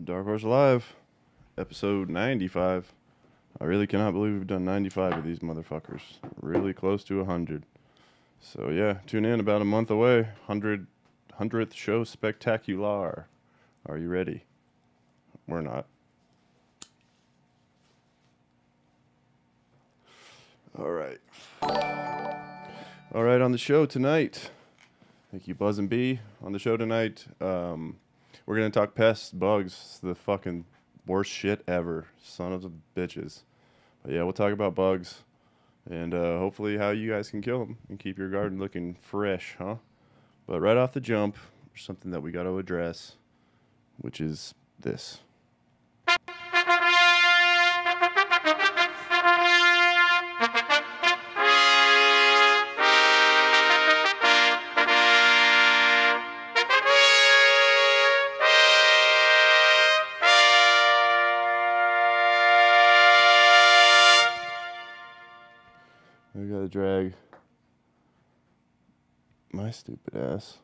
[0.00, 0.94] Dark Horse Live,
[1.58, 2.94] episode 95.
[3.60, 6.00] I really cannot believe we've done 95 of these motherfuckers.
[6.40, 7.64] Really close to 100.
[8.40, 10.22] So, yeah, tune in about a month away.
[10.46, 10.86] 100,
[11.38, 13.26] 100th show spectacular.
[13.84, 14.44] Are you ready?
[15.46, 15.84] We're not.
[20.78, 21.18] All right.
[23.14, 24.50] All right, on the show tonight.
[25.30, 26.18] Thank you, Buzz and B.
[26.42, 27.96] On the show tonight, um,
[28.46, 30.64] we're gonna talk pests, bugs, the fucking
[31.06, 33.42] worst shit ever, son of a bitches.
[34.02, 35.22] But yeah, we'll talk about bugs,
[35.88, 39.56] and uh, hopefully how you guys can kill them and keep your garden looking fresh,
[39.58, 39.76] huh?
[40.46, 41.36] But right off the jump,
[41.72, 43.16] there's something that we got to address,
[43.98, 45.20] which is this.
[69.72, 70.58] Stupid ass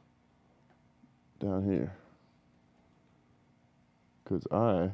[1.40, 1.92] down here.
[4.24, 4.92] Because I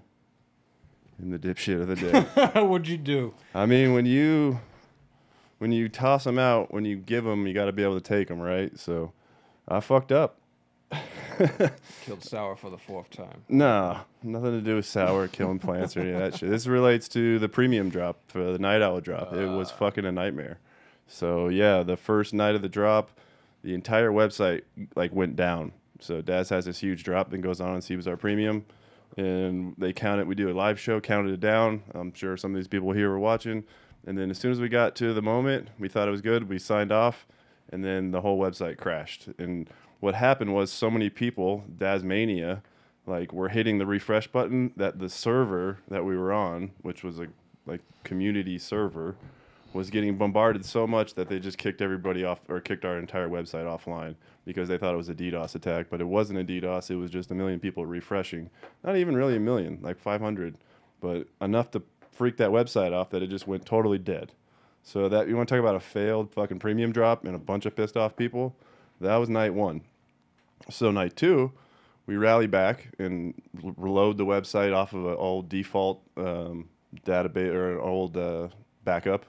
[1.20, 2.60] am the dipshit of the day.
[2.60, 3.34] What'd you do?
[3.54, 4.60] I mean, when you
[5.58, 8.06] when you toss them out, when you give them, you got to be able to
[8.06, 8.78] take them, right?
[8.78, 9.12] So
[9.66, 10.38] I fucked up.
[12.02, 13.42] Killed Sour for the fourth time.
[13.48, 16.50] No, nothing to do with sour killing plants or any of that shit.
[16.50, 19.32] This relates to the premium drop for the night owl drop.
[19.32, 19.76] it was ah.
[19.76, 20.58] fucking a nightmare.
[21.06, 23.10] So yeah, the first night of the drop,
[23.64, 24.62] the entire website
[24.94, 25.72] like went down.
[25.98, 28.66] So Daz has this huge drop, then goes on and sees our premium,
[29.16, 30.26] and they count it.
[30.26, 31.82] We do a live show, counted it down.
[31.94, 33.64] I'm sure some of these people here were watching.
[34.06, 36.48] And then as soon as we got to the moment, we thought it was good.
[36.48, 37.26] We signed off,
[37.72, 39.28] and then the whole website crashed.
[39.38, 39.70] And
[40.00, 42.60] what happened was so many people, Dasmania,
[43.06, 47.18] like were hitting the refresh button that the server that we were on, which was
[47.18, 47.28] a
[47.64, 49.16] like community server,
[49.74, 53.28] was getting bombarded so much that they just kicked everybody off or kicked our entire
[53.28, 54.14] website offline
[54.44, 56.90] because they thought it was a DDoS attack, but it wasn't a DDoS.
[56.90, 58.50] It was just a million people refreshing.
[58.84, 60.56] Not even really a million, like 500,
[61.00, 64.32] but enough to freak that website off that it just went totally dead.
[64.84, 67.66] So that you want to talk about a failed fucking premium drop and a bunch
[67.66, 68.54] of pissed off people?
[69.00, 69.80] That was night one.
[70.70, 71.52] So night two,
[72.06, 73.34] we rally back and
[73.76, 76.68] reload the website off of an old default um,
[77.04, 78.48] database or an old uh,
[78.84, 79.26] backup.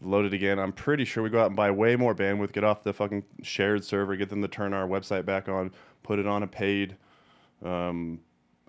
[0.00, 0.58] Load it again.
[0.58, 3.24] I'm pretty sure we go out and buy way more bandwidth, get off the fucking
[3.42, 5.72] shared server, get them to turn our website back on,
[6.02, 6.96] put it on a paid,
[7.64, 8.20] um,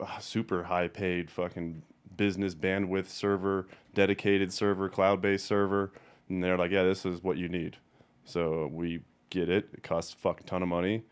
[0.01, 1.83] ah, super high paid fucking
[2.17, 5.91] business bandwidth server, dedicated server, cloud based server.
[6.29, 7.77] And they're like, yeah, this is what you need.
[8.25, 9.69] So we get it.
[9.73, 11.03] It costs a fucking ton of money.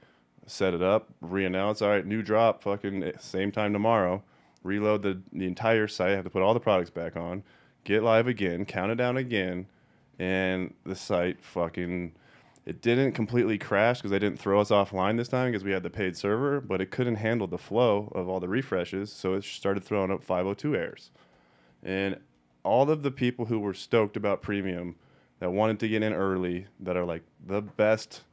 [0.46, 1.82] Set it up, re-announce.
[1.82, 2.64] All right, new drop.
[2.64, 4.24] Fucking eh, same time tomorrow.
[4.64, 6.16] Reload the the entire site.
[6.16, 7.44] Have to put all the products back on.
[7.84, 8.66] Get live again.
[8.66, 9.68] Count it down again,
[10.20, 12.14] and the site fucking.
[12.66, 15.84] It didn't completely crash because they didn't throw us offline this time because we had
[15.84, 19.46] the paid server, but it couldn't handle the flow of all the refreshes, so it
[19.46, 21.12] started throwing up 502 errors.
[21.82, 22.18] And
[22.64, 24.98] all of the people who were stoked about premium
[25.40, 28.24] that wanted to get in early, that are like the best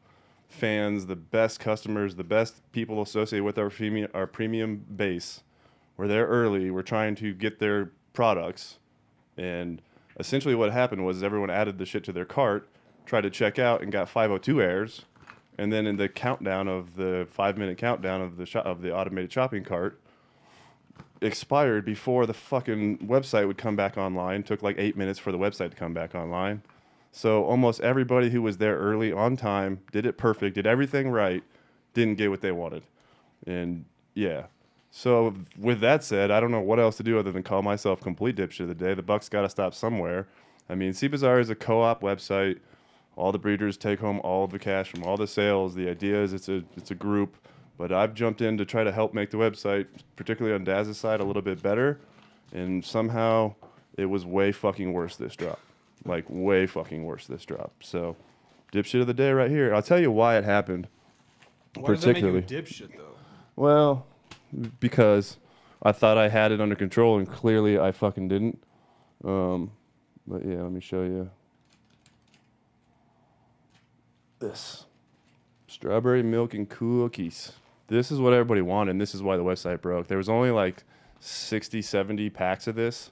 [0.48, 5.42] fans, the best customers, the best people associated with our premium, our premium base,
[5.96, 6.70] were there early.
[6.70, 8.78] We're trying to get their products,
[9.36, 9.80] and
[10.18, 12.68] essentially what happened was everyone added the shit to their cart,
[13.06, 15.02] tried to check out, and got 502 errors.
[15.56, 19.32] And then in the countdown of the five minute countdown of the of the automated
[19.32, 20.00] shopping cart,
[21.20, 24.42] expired before the fucking website would come back online.
[24.42, 26.62] Took like eight minutes for the website to come back online.
[27.12, 31.44] So almost everybody who was there early on time did it perfect, did everything right,
[31.92, 32.82] didn't get what they wanted.
[33.46, 34.46] And yeah.
[34.96, 38.00] So with that said, I don't know what else to do other than call myself
[38.00, 38.94] complete dipshit of the day.
[38.94, 40.28] The buck's got to stop somewhere.
[40.70, 42.60] I mean, CBazaar is a co-op website.
[43.16, 45.74] All the breeders take home all the cash from all the sales.
[45.74, 47.34] The idea is it's a it's a group,
[47.76, 51.18] but I've jumped in to try to help make the website, particularly on Daz's side,
[51.18, 51.98] a little bit better.
[52.52, 53.56] And somehow
[53.98, 55.58] it was way fucking worse this drop.
[56.04, 57.72] Like way fucking worse this drop.
[57.80, 58.14] So
[58.72, 59.74] dipshit of the day right here.
[59.74, 60.86] I'll tell you why it happened.
[61.74, 62.62] Why does that make you a Particularly.
[62.62, 63.16] dipshit though?
[63.56, 64.06] Well,
[64.80, 65.38] because
[65.82, 68.62] I thought I had it under control and clearly I fucking didn't.
[69.24, 69.72] Um,
[70.26, 71.30] but yeah, let me show you
[74.38, 74.86] this
[75.66, 77.52] strawberry milk and cookies.
[77.88, 80.06] This is what everybody wanted, and this is why the website broke.
[80.06, 80.84] There was only like
[81.20, 83.10] 60, 70 packs of this.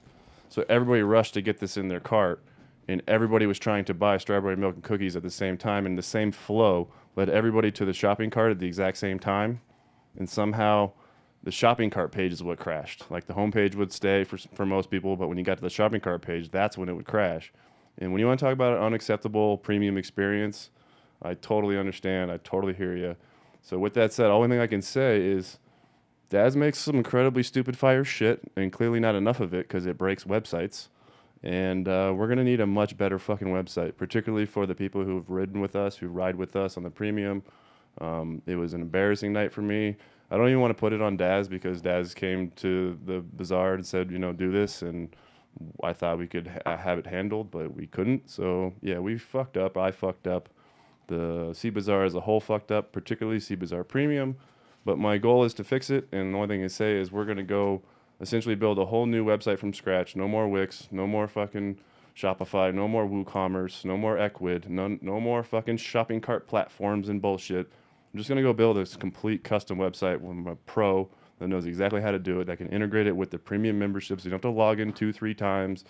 [0.49, 2.41] So everybody rushed to get this in their cart,
[2.87, 5.97] and everybody was trying to buy strawberry milk and cookies at the same time, and
[5.97, 9.61] the same flow led everybody to the shopping cart at the exact same time.
[10.17, 10.91] And somehow
[11.43, 13.09] the shopping cart page is what crashed.
[13.11, 15.69] Like the homepage would stay for for most people, but when you got to the
[15.69, 17.51] shopping cart page, that's when it would crash.
[17.97, 20.71] And when you want to talk about an unacceptable premium experience,
[21.21, 22.31] I totally understand.
[22.31, 23.15] I totally hear you.
[23.61, 25.59] So with that said, only thing I can say is
[26.29, 29.97] Daz makes some incredibly stupid fire shit, and clearly not enough of it because it
[29.97, 30.87] breaks websites.
[31.43, 35.29] And uh, we're gonna need a much better fucking website, particularly for the people who've
[35.29, 37.43] ridden with us, who ride with us on the premium.
[37.99, 39.97] Um, it was an embarrassing night for me.
[40.33, 43.75] I don't even want to put it on Daz because Daz came to the bazaar
[43.75, 45.15] and said, you know, do this, and
[45.83, 48.27] I thought we could ha- have it handled, but we couldn't.
[48.31, 49.77] So yeah, we fucked up.
[49.77, 50.49] I fucked up.
[51.05, 54.35] The Sea Bazaar as a whole fucked up, particularly Sea Bazaar Premium.
[54.83, 57.25] But my goal is to fix it, and the only thing I say is we're
[57.25, 57.83] gonna go
[58.19, 60.15] essentially build a whole new website from scratch.
[60.15, 61.77] No more Wix, no more fucking
[62.17, 67.21] Shopify, no more WooCommerce, no more Ecwid, no no more fucking shopping cart platforms and
[67.21, 67.71] bullshit.
[68.13, 72.01] I'm just gonna go build this complete custom website with a pro that knows exactly
[72.01, 74.23] how to do it, that can integrate it with the premium memberships.
[74.23, 75.83] So you don't have to log in two, three times.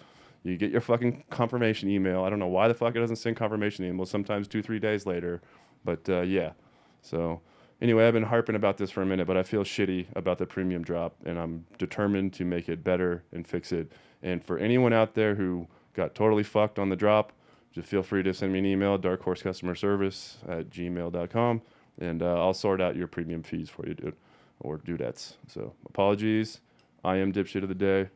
[0.44, 2.24] You get your fucking confirmation email.
[2.24, 5.06] I don't know why the fuck it doesn't send confirmation emails sometimes two, three days
[5.06, 5.42] later.
[5.86, 6.54] But uh, yeah.
[7.02, 7.42] So
[7.82, 10.46] anyway, I've been harping about this for a minute, but I feel shitty about the
[10.46, 13.92] premium drop, and I'm determined to make it better and fix it.
[14.22, 17.34] And for anyone out there who got totally fucked on the drop,
[17.74, 21.62] just feel free to send me an email, Dark Horse at gmail.com,
[22.00, 24.16] and uh, I'll sort out your premium fees for you, dude,
[24.60, 25.36] or dudettes.
[25.48, 26.60] So apologies.
[27.04, 28.10] I am dipshit of the day.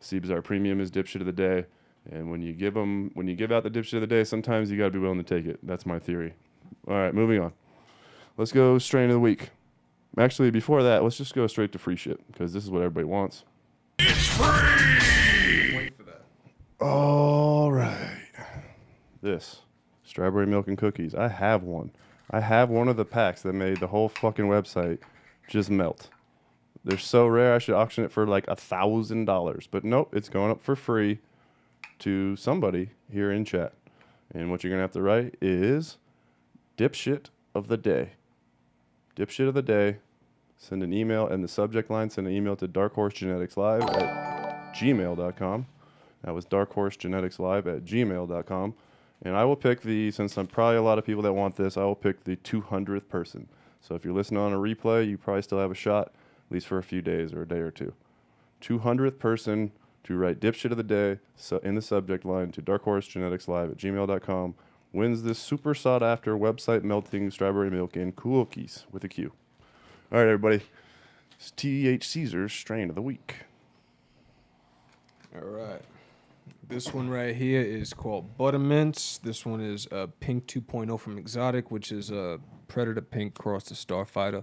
[0.00, 1.66] Sea Bazaar Premium is dipshit of the day.
[2.10, 4.70] And when you give them, when you give out the dipshit of the day, sometimes
[4.70, 5.60] you got to be willing to take it.
[5.62, 6.34] That's my theory.
[6.88, 7.52] All right, moving on.
[8.36, 9.50] Let's go strain of the week.
[10.18, 13.04] Actually, before that, let's just go straight to free shit because this is what everybody
[13.04, 13.44] wants.
[13.98, 15.76] It's free.
[15.76, 16.22] Wait for that.
[16.80, 18.18] All right.
[19.22, 19.60] This
[20.02, 21.14] strawberry milk and cookies.
[21.14, 21.92] I have one.
[22.32, 24.98] I have one of the packs that made the whole fucking website
[25.48, 26.08] just melt.
[26.84, 27.54] They're so rare.
[27.54, 30.74] I should auction it for like a thousand dollars, but nope, it's going up for
[30.74, 31.18] free
[32.00, 33.74] to somebody here in chat.
[34.34, 35.98] And what you're gonna have to write is
[36.76, 38.12] dipshit of the day.
[39.14, 39.98] Dipshit of the day.
[40.56, 42.08] Send an email and the subject line.
[42.08, 45.66] Send an email to Dark Horse Genetics Live at gmail.com.
[46.24, 48.74] That was Dark Horse Genetics Live at gmail.com.
[49.24, 51.76] And I will pick the, since I'm probably a lot of people that want this,
[51.76, 53.48] I will pick the 200th person.
[53.80, 56.66] So if you're listening on a replay, you probably still have a shot, at least
[56.66, 57.92] for a few days or a day or two.
[58.60, 59.72] 200th person
[60.04, 63.48] to write dipshit of the day so in the subject line to Dark Horse Genetics
[63.48, 64.54] Live at gmail.com
[64.92, 69.32] wins this super sought after website melting strawberry milk and cookies with a Q.
[70.12, 70.60] All right, everybody.
[71.38, 73.36] It's TH Caesar's strain of the week.
[75.34, 75.82] All right.
[76.72, 79.18] This one right here is called Buttermints.
[79.18, 83.74] This one is uh, Pink 2.0 from Exotic, which is a Predator Pink cross to
[83.74, 84.42] Starfighter.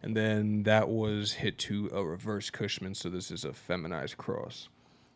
[0.00, 4.68] And then that was hit to a reverse Cushman, so this is a feminized cross.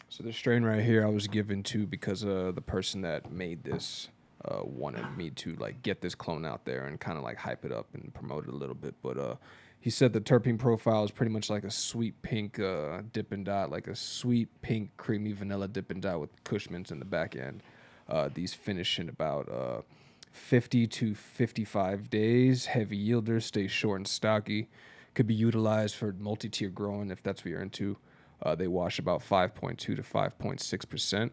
[0.08, 3.62] So the strain right here I was given to because uh, the person that made
[3.62, 4.08] this
[4.44, 7.64] uh, wanted me to like get this clone out there and kind of like hype
[7.64, 8.96] it up and promote it a little bit.
[9.00, 9.36] But uh,
[9.82, 13.69] he said the terpene profile is pretty much like a sweet pink uh, Dippin' Dot,
[13.69, 17.64] like a sweet pink creamy vanilla dipping Dot with Cushmans in the back end.
[18.08, 19.82] Uh, these finish in about uh,
[20.31, 22.67] 50 to 55 days.
[22.67, 24.69] Heavy yielders, stay short and stocky.
[25.14, 27.96] Could be utilized for multi-tier growing if that's what you're into.
[28.40, 31.33] Uh, they wash about 5.2 to 5.6 percent.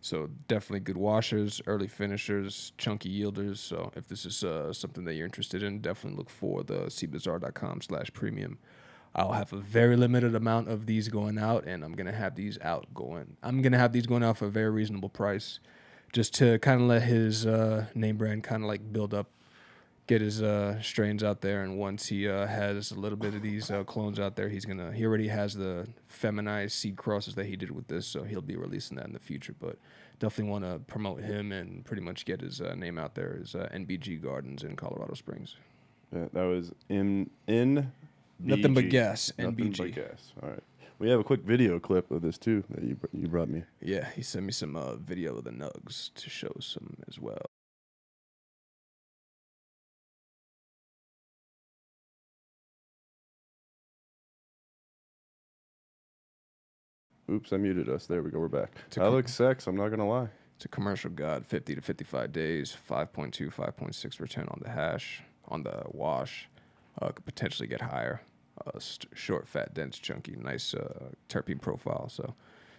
[0.00, 3.58] So definitely good washers, early finishers, chunky yielders.
[3.58, 7.82] So if this is uh, something that you're interested in, definitely look for the cbazaar.com
[7.82, 8.58] slash premium.
[9.14, 12.58] I'll have a very limited amount of these going out, and I'm gonna have these
[12.60, 13.36] out going.
[13.42, 15.58] I'm gonna have these going out for a very reasonable price,
[16.12, 19.28] just to kind of let his uh, name brand kind of like build up,
[20.10, 21.62] get his uh, strains out there.
[21.62, 24.64] And once he uh, has a little bit of these uh, clones out there, he's
[24.64, 24.92] gonna.
[24.92, 28.56] He already has the feminized seed crosses that he did with this, so he'll be
[28.56, 29.54] releasing that in the future.
[29.58, 29.76] But
[30.18, 33.38] definitely want to promote him and pretty much get his uh, name out there.
[33.40, 35.54] Is uh, NBG Gardens in Colorado Springs.
[36.12, 37.92] Yeah, that was in in
[38.40, 39.78] Nothing but gas, Nothing NBG.
[39.78, 40.32] but gas.
[40.42, 40.62] All right.
[40.98, 43.62] We have a quick video clip of this too that you br- you brought me.
[43.80, 47.49] Yeah, he sent me some uh, video of the nugs to show some as well.
[57.30, 58.06] Oops, I muted us.
[58.06, 58.40] There we go.
[58.40, 58.72] We're back.
[58.98, 59.66] I look sex.
[59.68, 60.28] I'm not gonna lie.
[60.56, 65.62] It's a commercial god, 50 to 55 days, 5.2, 5.6 return on the hash, on
[65.62, 66.48] the wash.
[67.00, 68.20] Uh, could potentially get higher.
[68.66, 72.08] Uh, st- short, fat, dense, chunky, nice uh, terpene profile.
[72.08, 72.34] So,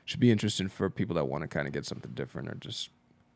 [0.05, 2.89] should be interesting for people that want to kind of get something different or just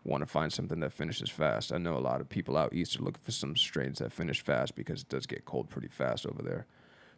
[0.03, 1.71] want to find something that finishes fast.
[1.71, 4.41] I know a lot of people out east are looking for some strains that finish
[4.41, 6.67] fast because it does get cold pretty fast over there.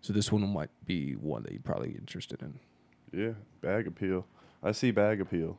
[0.02, 2.60] So this one might be one that you'd probably be interested in.
[3.12, 4.26] Yeah, bag appeal.
[4.64, 5.58] I see bag appeal.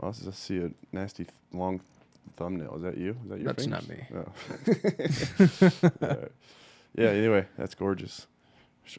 [0.00, 1.80] I also see a nasty th- long
[2.36, 2.74] thumbnail.
[2.76, 3.16] Is that you?
[3.24, 4.06] Is that your That's not fingers?
[4.14, 5.98] Oh.
[6.02, 6.32] All right.
[6.96, 7.08] Yeah.
[7.10, 8.26] Anyway, that's gorgeous.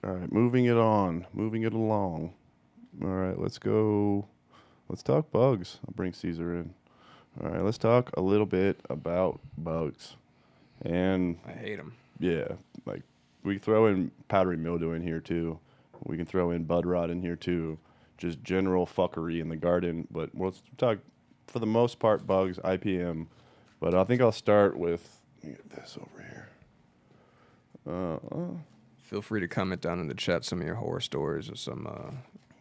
[0.04, 2.34] All right, moving it on, moving it along.
[3.04, 4.26] All right, let's go.
[4.90, 5.80] Let's talk bugs.
[5.88, 6.74] I'll bring Caesar in.
[7.44, 10.16] All right, let's talk a little bit about bugs.
[10.84, 11.94] And I hate them.
[12.20, 12.48] yeah,
[12.86, 13.02] like
[13.44, 15.60] we throw in powdery mildew in here too.
[16.06, 17.80] We can throw in bud rot in here too.
[18.18, 20.08] Just general fuckery in the garden.
[20.12, 21.00] But we'll talk
[21.48, 23.28] for the most part bugs, IPM.
[23.80, 26.50] But I think I'll start with let me get this over here.
[27.86, 28.58] Uh, uh,
[29.04, 31.86] Feel free to comment down in the chat some of your horror stories or some
[31.88, 32.12] uh,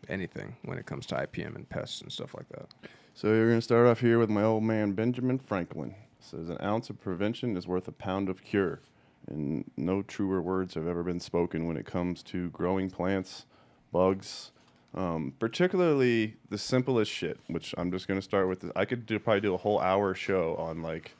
[0.08, 2.66] anything when it comes to IPM and pests and stuff like that.
[3.14, 5.94] So you're gonna start off here with my old man Benjamin Franklin.
[6.20, 8.80] Says an ounce of prevention is worth a pound of cure.
[9.28, 13.46] And no truer words have ever been spoken when it comes to growing plants,
[13.92, 14.50] bugs,
[14.94, 17.38] um, particularly the simplest shit.
[17.46, 18.70] Which I'm just gonna start with.
[18.74, 21.12] I could do, probably do a whole hour show on like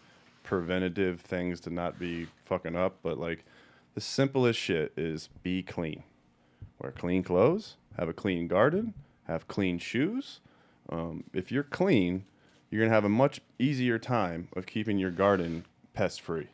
[0.42, 3.44] preventative things to not be fucking up, but like
[3.94, 6.02] the simplest shit is be clean.
[6.78, 8.94] Wear clean clothes, have a clean garden,
[9.28, 10.40] have clean shoes.
[10.88, 12.24] Um, if you're clean,
[12.70, 16.48] you're gonna have a much easier time of keeping your garden pest free,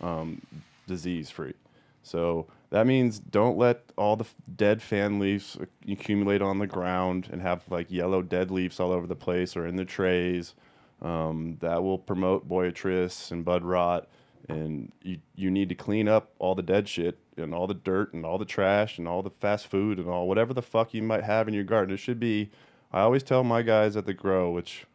[0.00, 0.40] um,
[0.86, 1.54] disease free.
[2.02, 5.56] So that means don't let all the f- dead fan leaves
[5.88, 9.66] accumulate on the ground and have like yellow dead leaves all over the place or
[9.66, 10.54] in the trays.
[11.00, 14.08] Um, that will promote botrytis and bud rot.
[14.48, 18.12] And you, you need to clean up all the dead shit and all the dirt
[18.12, 21.02] and all the trash and all the fast food and all whatever the fuck you
[21.02, 21.94] might have in your garden.
[21.94, 22.50] It should be.
[22.92, 24.86] I always tell my guys at the grow, which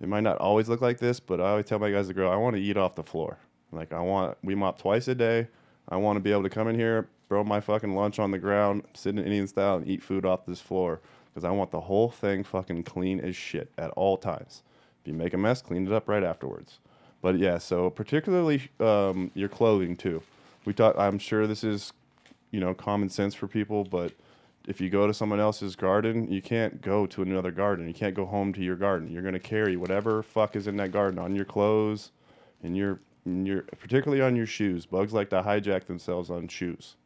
[0.00, 2.30] it might not always look like this, but I always tell my guys to grow.
[2.30, 3.38] I want to eat off the floor.
[3.72, 5.48] Like I want, we mop twice a day.
[5.88, 8.38] I want to be able to come in here, throw my fucking lunch on the
[8.38, 11.00] ground, sit in Indian style, and eat food off this floor
[11.32, 14.62] because I want the whole thing fucking clean as shit at all times.
[15.00, 16.78] If you make a mess, clean it up right afterwards.
[17.22, 20.22] But yeah, so particularly um, your clothing too.
[20.64, 21.92] We thought I'm sure this is,
[22.50, 24.12] you know, common sense for people, but
[24.66, 27.88] if you go to someone else's garden, you can't go to another garden.
[27.88, 29.10] You can't go home to your garden.
[29.10, 32.10] You're gonna carry whatever fuck is in that garden on your clothes,
[32.62, 34.86] and your, your particularly on your shoes.
[34.86, 36.96] Bugs like to hijack themselves on shoes.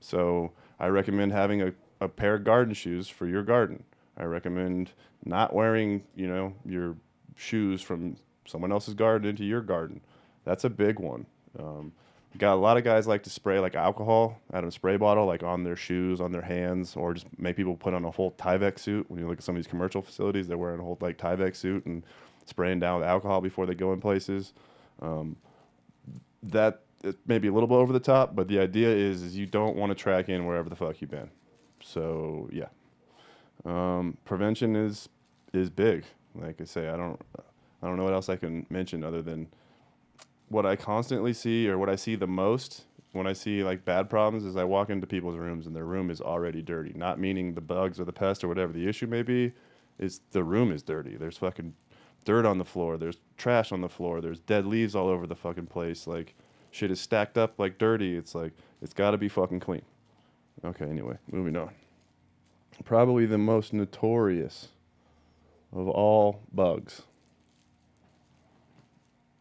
[0.00, 3.84] So I recommend having a, a pair of garden shoes for your garden.
[4.16, 4.92] I recommend
[5.24, 6.96] not wearing, you know, your
[7.36, 8.16] shoes from
[8.46, 10.00] someone else's garden into your garden.
[10.44, 11.26] That's a big one.
[11.58, 11.92] Um,
[12.36, 15.24] got a lot of guys like to spray like alcohol out of a spray bottle,
[15.26, 18.32] like on their shoes, on their hands, or just make people put on a whole
[18.32, 19.08] Tyvek suit.
[19.08, 21.54] When you look at some of these commercial facilities, they're wearing a whole like Tyvek
[21.54, 22.04] suit and
[22.44, 24.52] spraying down with alcohol before they go in places.
[25.00, 25.36] Um,
[26.52, 29.36] that it may be a little bit over the top, but the idea is is
[29.36, 31.30] you don't want to track in wherever the fuck you've been.
[31.82, 32.68] So yeah,
[33.64, 35.08] um, prevention is
[35.52, 36.04] is big.
[36.34, 37.20] Like I say, I don't
[37.82, 39.48] I don't know what else I can mention other than
[40.48, 42.84] what I constantly see or what I see the most
[43.14, 46.10] when I see like bad problems is I walk into people's rooms and their room
[46.10, 46.92] is already dirty.
[46.94, 49.52] Not meaning the bugs or the pest or whatever the issue may be,
[49.98, 51.16] is the room is dirty.
[51.16, 51.74] There's fucking
[52.24, 52.96] dirt on the floor.
[52.96, 54.20] There's trash on the floor.
[54.20, 56.06] There's dead leaves all over the fucking place.
[56.06, 56.34] Like
[56.70, 58.16] shit is stacked up like dirty.
[58.16, 58.52] It's like
[58.82, 59.82] it's got to be fucking clean.
[60.64, 61.70] Okay, anyway, moving on.
[62.84, 64.68] Probably the most notorious
[65.72, 67.02] of all bugs.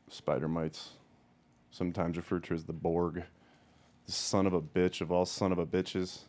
[0.09, 0.91] Spider mites,
[1.71, 3.23] sometimes referred to as the Borg,
[4.05, 6.21] the son of a bitch of all son of a bitches.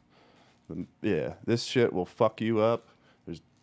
[0.70, 2.88] The- yeah, this shit will fuck you up.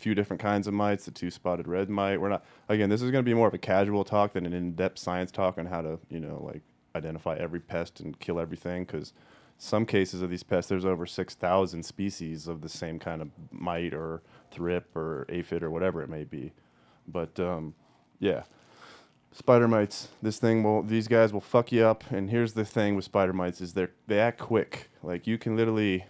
[0.02, 1.06] Few different kinds of mites.
[1.06, 2.20] The two-spotted red mite.
[2.20, 2.90] We're not again.
[2.90, 5.60] This is going to be more of a casual talk than an in-depth science talk
[5.60, 6.64] on how to, you know, like
[6.96, 8.84] identify every pest and kill everything.
[8.84, 9.14] Because
[9.60, 13.30] some cases of these pests, there's over six thousand species of the same kind of
[13.52, 16.52] mite or thrip or aphid or whatever it may be.
[17.08, 17.76] But um,
[18.20, 18.46] yeah,
[19.32, 20.08] spider mites.
[20.20, 20.82] This thing will.
[20.82, 22.10] These guys will fuck you up.
[22.10, 24.90] And here's the thing with spider mites: is they are they act quick.
[25.04, 26.06] Like you can literally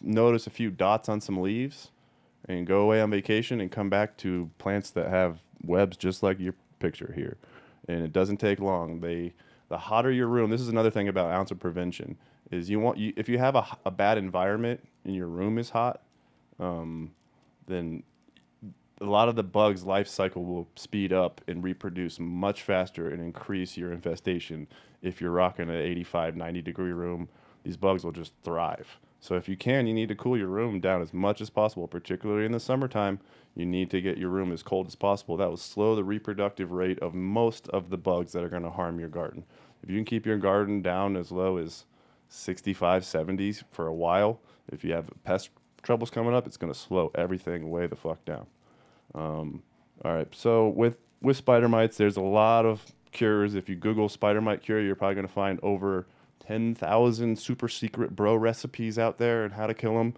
[0.00, 1.90] notice a few dots on some leaves
[2.48, 6.38] and go away on vacation and come back to plants that have webs just like
[6.38, 7.36] your picture here.
[7.88, 9.00] And it doesn't take long.
[9.00, 9.34] They
[9.68, 10.50] the hotter your room.
[10.50, 12.16] This is another thing about ounce of prevention
[12.50, 16.02] is you want you if you have a bad environment and your room is hot,
[16.60, 17.12] um,
[17.66, 18.02] then
[19.00, 23.20] a lot of the bugs life cycle will speed up and reproduce much faster and
[23.20, 24.66] increase your infestation
[25.02, 27.28] if you're rocking an 85 90 degree room
[27.62, 30.80] these bugs will just thrive so if you can you need to cool your room
[30.80, 33.18] down as much as possible particularly in the summertime
[33.54, 36.70] you need to get your room as cold as possible that will slow the reproductive
[36.70, 39.44] rate of most of the bugs that are going to harm your garden
[39.82, 41.84] if you can keep your garden down as low as
[42.28, 44.40] 65, 70s for a while.
[44.72, 45.50] If you have pest
[45.82, 48.46] troubles coming up, it's going to slow everything way the fuck down.
[49.14, 49.62] Um,
[50.04, 53.54] all right, so with with spider mites, there's a lot of cures.
[53.54, 56.06] If you Google spider mite cure, you're probably going to find over
[56.40, 60.14] 10,000 super secret bro recipes out there and how to kill them.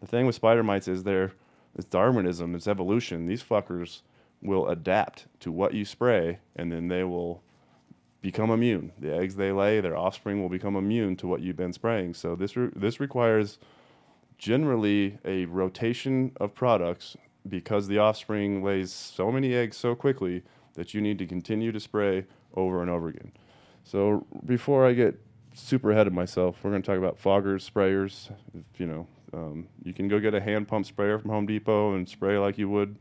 [0.00, 1.32] The thing with spider mites is they're
[1.74, 3.26] it's Darwinism, it's evolution.
[3.26, 4.02] These fuckers
[4.42, 7.42] will adapt to what you spray, and then they will
[8.20, 8.92] become immune.
[8.98, 12.14] The eggs they lay, their offspring will become immune to what you've been spraying.
[12.14, 13.58] So this re- this requires
[14.38, 17.16] generally a rotation of products
[17.48, 20.42] because the offspring lays so many eggs so quickly
[20.74, 22.24] that you need to continue to spray
[22.54, 23.32] over and over again.
[23.84, 25.20] So before I get
[25.54, 28.30] super ahead of myself, we're going to talk about foggers, sprayers.
[28.78, 32.08] You know, um, you can go get a hand pump sprayer from Home Depot and
[32.08, 32.96] spray like you would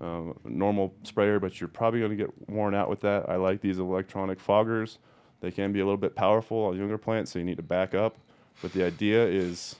[0.00, 3.28] uh, a normal sprayer, but you're probably going to get worn out with that.
[3.28, 4.98] I like these electronic foggers.
[5.40, 7.94] They can be a little bit powerful on younger plants, so you need to back
[7.94, 8.16] up.
[8.62, 9.76] But the idea is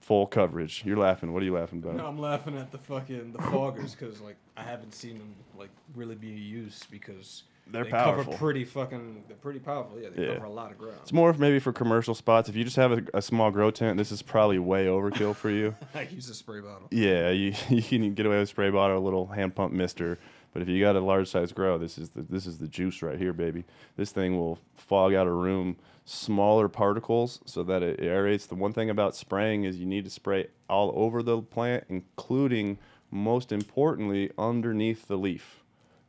[0.00, 0.82] full coverage.
[0.84, 1.32] You're laughing.
[1.32, 1.96] What are you laughing about?
[1.96, 5.70] No, I'm laughing at the fucking the foggers because like I haven't seen them like
[5.94, 8.24] really be used because They're they powerful.
[8.24, 9.24] cover pretty fucking.
[9.28, 9.98] They're pretty powerful.
[10.00, 10.34] Yeah, they Yeah.
[10.34, 10.96] cover a lot of ground.
[11.02, 12.48] It's more of maybe for commercial spots.
[12.48, 15.50] If you just have a, a small grow tent, this is probably way overkill for
[15.50, 15.74] you.
[15.94, 16.88] I use a spray bottle.
[16.90, 20.18] Yeah, you, you can get away with spray bottle, a little hand pump mister.
[20.52, 23.02] But if you got a large size grow, this is the this is the juice
[23.02, 23.64] right here, baby.
[23.96, 28.48] This thing will fog out a room, smaller particles, so that it aerates.
[28.48, 32.78] The one thing about spraying is you need to spray all over the plant, including
[33.12, 35.60] most importantly underneath the leaf.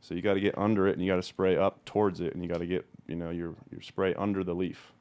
[0.02, 2.34] So you got to get under it, and you got to spray up towards it,
[2.34, 4.92] and you got to get you know your your spray under the leaf.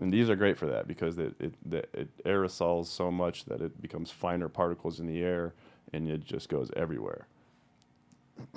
[0.00, 3.60] And these are great for that because it, it, the- it aerosols so much that
[3.60, 5.54] it becomes finer particles in the air
[5.92, 7.26] and it just goes everywhere.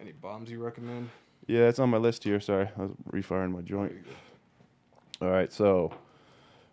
[0.00, 1.08] Any bombs you recommend?
[1.46, 2.40] Yeah, it's on my list here.
[2.40, 3.92] Sorry, I was refiring my joint.
[5.20, 5.92] All right, so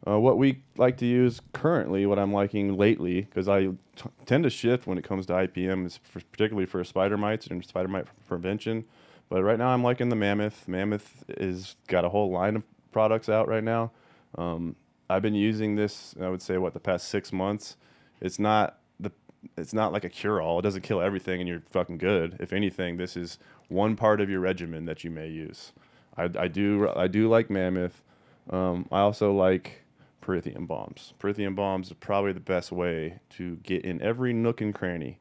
[0.08, 4.44] uh, what we like to use currently, what I'm liking lately, because I t- tend
[4.46, 8.06] to shift when it comes to IPM, for, particularly for spider mites and spider mite
[8.28, 8.86] prevention.
[9.28, 10.68] But right now, I'm liking the Mammoth.
[10.68, 13.92] Mammoth is got a whole line of products out right now.
[14.38, 14.76] Um,
[15.10, 16.16] I've been using this.
[16.20, 17.76] I would say what the past six months.
[18.22, 19.12] It's not the.
[19.58, 20.60] It's not like a cure all.
[20.60, 22.38] It doesn't kill everything, and you're fucking good.
[22.40, 25.74] If anything, this is one part of your regimen that you may use.
[26.18, 26.90] I, I do.
[26.96, 28.02] I do like Mammoth.
[28.50, 29.84] Um, I also like
[30.30, 31.14] Pyrethrum bombs.
[31.20, 35.20] Pyrethrum bombs are probably the best way to get in every nook and cranny,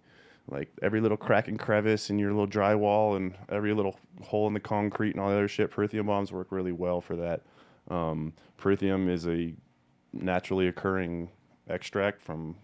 [0.49, 4.53] like every little crack and crevice in your little drywall and every little hole in
[4.53, 5.71] the concrete and all the other shit.
[5.71, 7.43] Pyrethrum bombs work really well for that.
[7.91, 9.55] Um, Pyrethrum is a
[10.13, 11.31] naturally occurring
[11.69, 12.57] extract from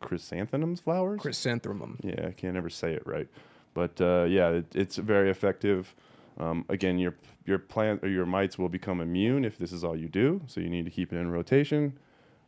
[0.00, 1.20] chrysanthemums flowers.
[1.20, 1.98] Chrysanthemum.
[2.02, 3.28] Yeah, I can't ever say it right,
[3.74, 5.94] but uh, yeah, it, it's very effective.
[6.38, 7.14] Um, again, your
[7.46, 10.60] your plant or your mites will become immune if this is all you do, so
[10.60, 11.98] you need to keep it in rotation.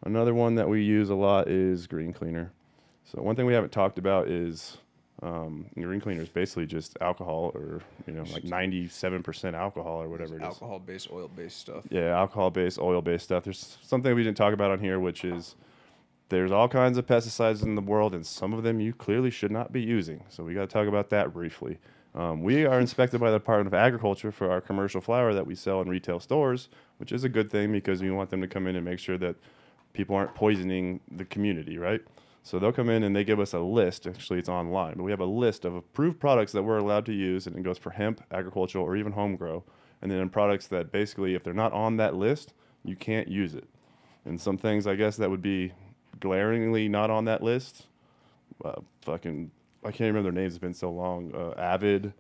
[0.05, 2.53] Another one that we use a lot is green cleaner.
[3.05, 4.79] So one thing we haven't talked about is
[5.23, 10.09] um, green cleaner is basically just alcohol, or you know, like ninety-seven percent alcohol or
[10.09, 10.43] whatever it is.
[10.43, 11.85] Alcohol-based, oil-based stuff.
[11.91, 13.45] Yeah, alcohol-based, oil-based stuff.
[13.45, 15.57] There's something we didn't talk about on here, which is
[16.29, 19.51] there's all kinds of pesticides in the world, and some of them you clearly should
[19.51, 20.23] not be using.
[20.29, 21.79] So we got to talk about that briefly.
[22.15, 25.55] Um, we are inspected by the Department of Agriculture for our commercial flower that we
[25.55, 26.69] sell in retail stores,
[26.99, 29.17] which is a good thing because we want them to come in and make sure
[29.19, 29.37] that
[29.93, 32.01] people aren't poisoning the community, right?
[32.43, 34.07] So they'll come in and they give us a list.
[34.07, 37.13] Actually, it's online, but we have a list of approved products that we're allowed to
[37.13, 39.63] use, and it goes for hemp, agricultural, or even home grow.
[40.03, 43.69] And then products that basically, if they're not on that list, you can't use it.
[44.25, 45.73] And some things, I guess, that would be
[46.19, 47.87] glaringly not on that list.
[48.65, 49.51] Uh, fucking,
[49.85, 50.55] I can't remember their names.
[50.55, 51.33] It's been so long.
[51.35, 52.13] Uh, Avid,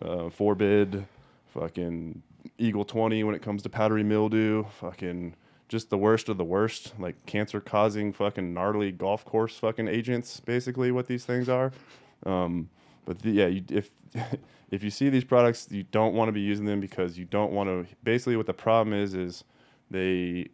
[0.00, 1.06] uh, Forbid,
[1.52, 2.22] fucking
[2.58, 4.64] Eagle 20 when it comes to powdery mildew.
[4.80, 5.34] Fucking
[5.68, 6.94] just the worst of the worst.
[6.98, 11.72] Like cancer causing fucking gnarly golf course fucking agents, basically, what these things are.
[12.24, 12.70] Um,
[13.04, 13.90] but the, yeah, you, if
[14.70, 17.52] if you see these products, you don't want to be using them because you don't
[17.52, 17.94] want to.
[18.02, 19.44] Basically, what the problem is is
[19.90, 20.48] they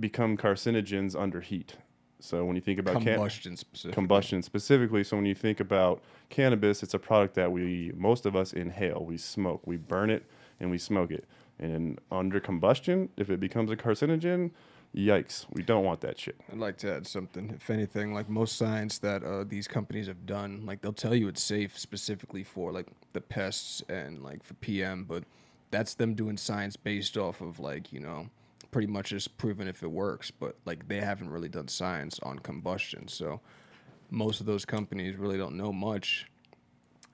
[0.00, 1.76] become carcinogens under heat.
[2.22, 3.56] So when you think about can- Combustion
[3.92, 5.04] combustion specifically.
[5.04, 9.04] So when you think about cannabis, it's a product that we most of us inhale.
[9.04, 9.62] We smoke.
[9.66, 10.24] We burn it
[10.60, 11.24] and we smoke it.
[11.58, 14.50] And under combustion, if it becomes a carcinogen,
[14.96, 16.36] yikes, we don't want that shit.
[16.50, 17.50] I'd like to add something.
[17.54, 21.28] If anything, like most science that uh, these companies have done, like they'll tell you
[21.28, 25.24] it's safe specifically for like the pests and like for PM, but
[25.70, 28.28] that's them doing science based off of like you know
[28.72, 30.32] pretty much just proven if it works.
[30.32, 33.40] But like they haven't really done science on combustion, so
[34.10, 36.26] most of those companies really don't know much.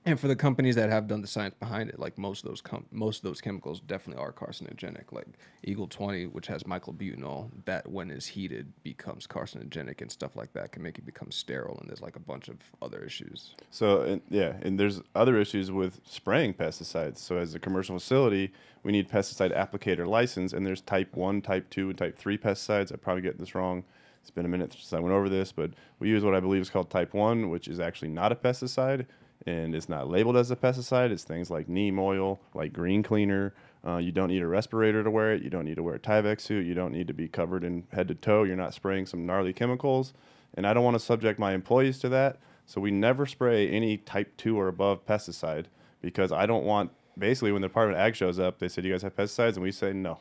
[0.09, 2.61] And for the companies that have done the science behind it, like most of those
[2.61, 5.11] com- most of those chemicals definitely are carcinogenic.
[5.11, 5.27] Like
[5.63, 10.71] Eagle 20, which has myclobutanol, that when is heated becomes carcinogenic and stuff like that
[10.71, 11.77] can make it become sterile.
[11.79, 13.53] And there's like a bunch of other issues.
[13.69, 17.19] So and, yeah, and there's other issues with spraying pesticides.
[17.19, 21.69] So as a commercial facility, we need pesticide applicator license, and there's type one, type
[21.69, 22.91] two, and type three pesticides.
[22.91, 23.83] I probably get this wrong.
[24.21, 25.69] It's been a minute since I went over this, but
[25.99, 29.05] we use what I believe is called type one, which is actually not a pesticide
[29.45, 31.11] and it's not labeled as a pesticide.
[31.11, 33.53] It's things like neem oil, like green cleaner.
[33.85, 35.41] Uh, you don't need a respirator to wear it.
[35.41, 36.65] You don't need to wear a Tyvek suit.
[36.65, 38.43] You don't need to be covered in head to toe.
[38.43, 40.13] You're not spraying some gnarly chemicals.
[40.55, 42.37] And I don't want to subject my employees to that.
[42.65, 45.65] So we never spray any type 2 or above pesticide
[46.01, 48.91] because I don't want, basically, when the Department of Ag shows up, they said, You
[48.91, 49.53] guys have pesticides?
[49.53, 50.19] And we say no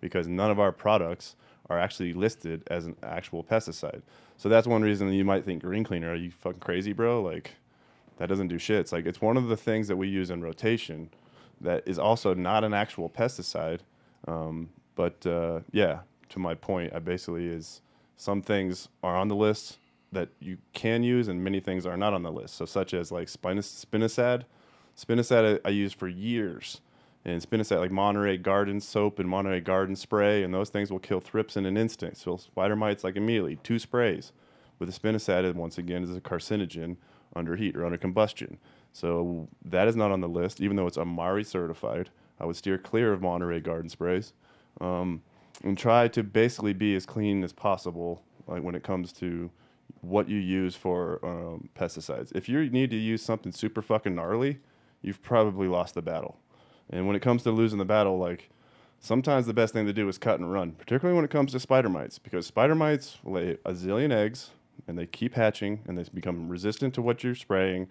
[0.00, 1.36] because none of our products
[1.70, 4.02] are actually listed as an actual pesticide.
[4.36, 6.12] So that's one reason you might think green cleaner.
[6.12, 7.22] Are you fucking crazy, bro?
[7.22, 7.52] Like,
[8.16, 8.78] that doesn't do shit.
[8.78, 11.10] It's like it's one of the things that we use in rotation
[11.60, 13.80] that is also not an actual pesticide.
[14.26, 16.00] Um, but uh, yeah,
[16.30, 17.80] to my point, I basically is
[18.16, 19.78] some things are on the list
[20.12, 22.54] that you can use, and many things are not on the list.
[22.54, 24.44] So such as like spinos- spinosad.
[24.96, 26.80] Spinosad I, I used for years,
[27.24, 31.20] and spinosad like Monterey Garden soap and Monterey Garden spray, and those things will kill
[31.20, 32.16] thrips in an instant.
[32.16, 33.56] So spider mites like immediately.
[33.64, 34.32] Two sprays
[34.78, 36.96] with the spinosad, once again, is a carcinogen
[37.36, 38.58] under heat or under combustion.
[38.92, 42.10] So that is not on the list, even though it's OMRI certified.
[42.38, 44.32] I would steer clear of Monterey garden sprays
[44.80, 45.22] um,
[45.62, 49.50] and try to basically be as clean as possible like when it comes to
[50.00, 52.34] what you use for um, pesticides.
[52.34, 54.58] If you need to use something super fucking gnarly,
[55.02, 56.38] you've probably lost the battle.
[56.90, 58.50] And when it comes to losing the battle, like
[59.00, 61.60] sometimes the best thing to do is cut and run, particularly when it comes to
[61.60, 64.50] spider mites, because spider mites lay a zillion eggs
[64.86, 67.88] and they keep hatching and they become resistant to what you're spraying.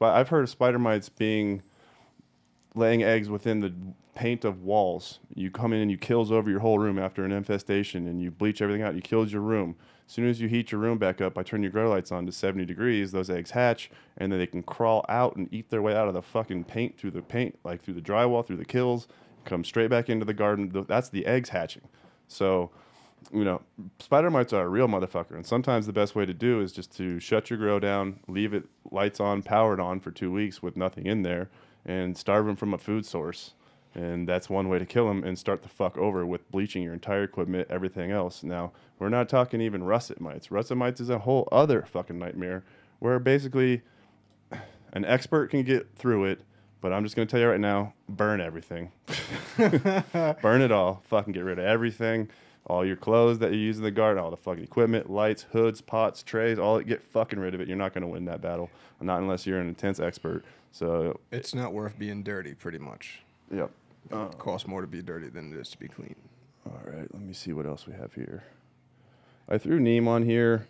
[0.00, 1.62] I've heard of spider mites being
[2.74, 3.72] laying eggs within the
[4.14, 5.20] paint of walls.
[5.34, 8.30] You come in and you Kilz over your whole room after an infestation and you
[8.30, 8.94] bleach everything out.
[8.94, 9.76] You Kilz your room.
[10.06, 12.26] As soon as you heat your room back up, I turn your grow lights on
[12.26, 13.12] to 70 degrees.
[13.12, 16.14] Those eggs hatch and then they can crawl out and eat their way out of
[16.14, 19.06] the fucking paint through the paint, like through the drywall, through the Kilz,
[19.44, 20.84] come straight back into the garden.
[20.88, 21.82] That's the eggs hatching.
[22.26, 22.70] So
[23.32, 23.62] you know,
[23.98, 25.32] spider mites are a real motherfucker.
[25.32, 28.54] And sometimes the best way to do is just to shut your grow down, leave
[28.54, 31.48] it lights on, powered on for two weeks with nothing in there,
[31.84, 33.54] and starve them from a food source.
[33.94, 36.92] And that's one way to kill them and start the fuck over with bleaching your
[36.92, 38.42] entire equipment, everything else.
[38.42, 40.50] Now, we're not talking even russet mites.
[40.50, 42.64] Russet mites is a whole other fucking nightmare
[42.98, 43.82] where basically
[44.92, 46.40] an expert can get through it,
[46.80, 48.90] but I'm just going to tell you right now burn everything.
[49.56, 51.02] burn it all.
[51.06, 52.28] Fucking get rid of everything
[52.66, 55.80] all your clothes that you use in the garden, all the fucking equipment, lights, hoods,
[55.80, 57.68] pots, trays, all it, get fucking rid of it.
[57.68, 60.44] You're not going to win that battle, not unless you're an intense expert.
[60.72, 63.20] So it's not worth being dirty, pretty much.
[63.54, 63.70] Yep.
[64.12, 66.16] Uh, it costs more to be dirty than it is to be clean.
[66.66, 68.44] All right, let me see what else we have here.
[69.48, 70.66] I threw neem on here.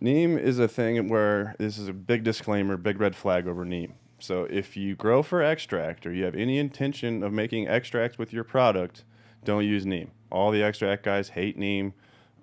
[0.00, 3.94] Neem is a thing where this is a big disclaimer, big red flag over neem.
[4.18, 8.32] So if you grow for extract or you have any intention of making extracts with
[8.32, 9.04] your product,
[9.44, 10.10] don't use neem.
[10.32, 11.94] All the extract guys hate neem.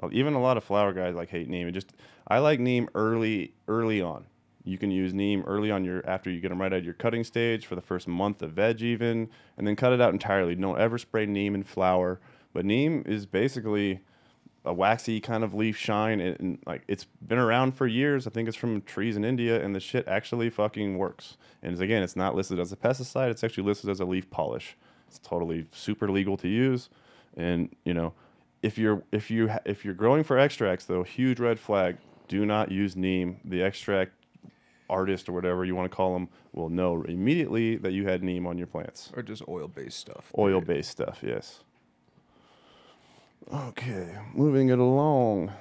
[0.02, 1.68] Uh, even a lot of flower guys like hate neem.
[1.68, 1.92] It just
[2.28, 4.26] I like neem early early on.
[4.64, 6.94] You can use neem early on your after you get them right out of your
[6.94, 10.56] cutting stage for the first month of veg even, and then cut it out entirely.
[10.56, 12.20] Don't ever spray neem in flower.
[12.54, 14.02] But neem is basically
[14.66, 18.28] a waxy kind of leaf shine, and, and like it's been around for years.
[18.28, 21.38] I think it's from trees in India, and the shit actually fucking works.
[21.64, 24.78] And again, it's not listed as a pesticide; it's actually listed as a leaf polish.
[25.08, 26.90] It's totally super legal to use,
[27.40, 28.14] and you know,
[28.62, 31.98] if you're if you if you're growing for extracts, though, huge red flag.
[32.28, 33.40] Do not use neem.
[33.44, 34.12] The extract
[34.88, 38.46] artist or whatever you want to call them will know immediately that you had neem
[38.46, 39.12] on your plants.
[39.16, 40.32] Or just oil based stuff.
[40.38, 41.64] Oil based stuff, yes.
[43.52, 45.54] Okay, moving it along.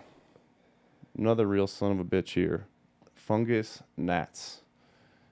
[1.16, 2.66] Another real son of a bitch here.
[3.14, 4.60] Fungus gnats.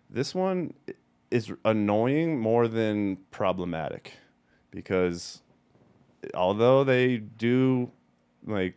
[0.09, 0.73] This one
[1.31, 4.15] is annoying more than problematic
[4.71, 5.43] because
[6.35, 7.91] although they do
[8.47, 8.75] like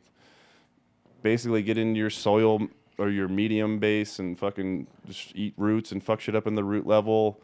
[1.21, 6.03] basically get into your soil or your medium base and fucking just eat roots and
[6.03, 7.41] fuck shit up in the root level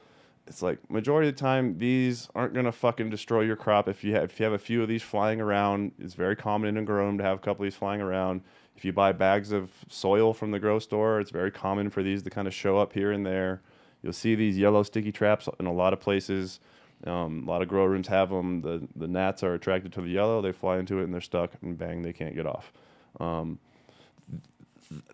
[0.47, 3.87] it's like majority of the time these aren't gonna fucking destroy your crop.
[3.87, 6.75] If you have if you have a few of these flying around it's very common
[6.75, 8.41] in Agronom to have a couple of these flying around.
[8.75, 12.21] If you buy bags of soil from the grow store it's very common for these
[12.23, 13.61] to kind of show up here and there.
[14.03, 16.59] You'll see these yellow sticky traps in a lot of places.
[17.05, 18.61] Um, a lot of grow rooms have them.
[18.61, 20.41] The the gnats are attracted to the yellow.
[20.41, 22.71] They fly into it and they're stuck, and bang, they can't get off.
[23.19, 23.59] Um,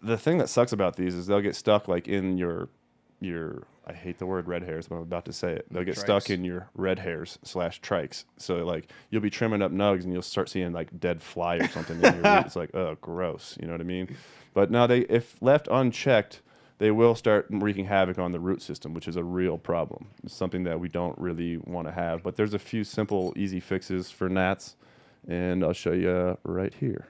[0.02, 2.70] the thing that sucks about these is they'll get stuck like in your
[3.20, 5.66] your I hate the word red hairs, but I'm about to say it.
[5.72, 8.26] They'll get stuck in your red hairs slash trikes.
[8.38, 11.68] So like you'll be trimming up nugs and you'll start seeing like dead fly or
[11.68, 12.22] something in your.
[12.46, 14.16] It's like oh gross, you know what I mean?
[14.54, 16.42] But now they if left unchecked,
[16.82, 20.08] they will start wreaking havoc on the root system, which is a real problem.
[20.24, 22.24] It's something that we don't really want to have.
[22.24, 24.78] But there's a few simple, easy fixes for gnats,
[25.28, 27.06] and I'll show you right here.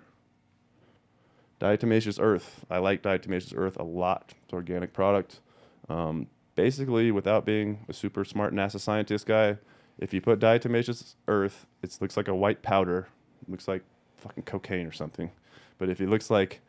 [1.62, 2.66] Diatomaceous earth.
[2.70, 4.34] I like diatomaceous earth a lot.
[4.44, 5.40] It's an organic product.
[5.88, 9.58] Um, basically, without being a super smart NASA scientist guy,
[10.00, 13.08] if you put diatomaceous earth, it looks like a white powder.
[13.42, 13.84] It looks like
[14.18, 15.32] fucking cocaine or something.
[15.78, 16.60] But if it looks like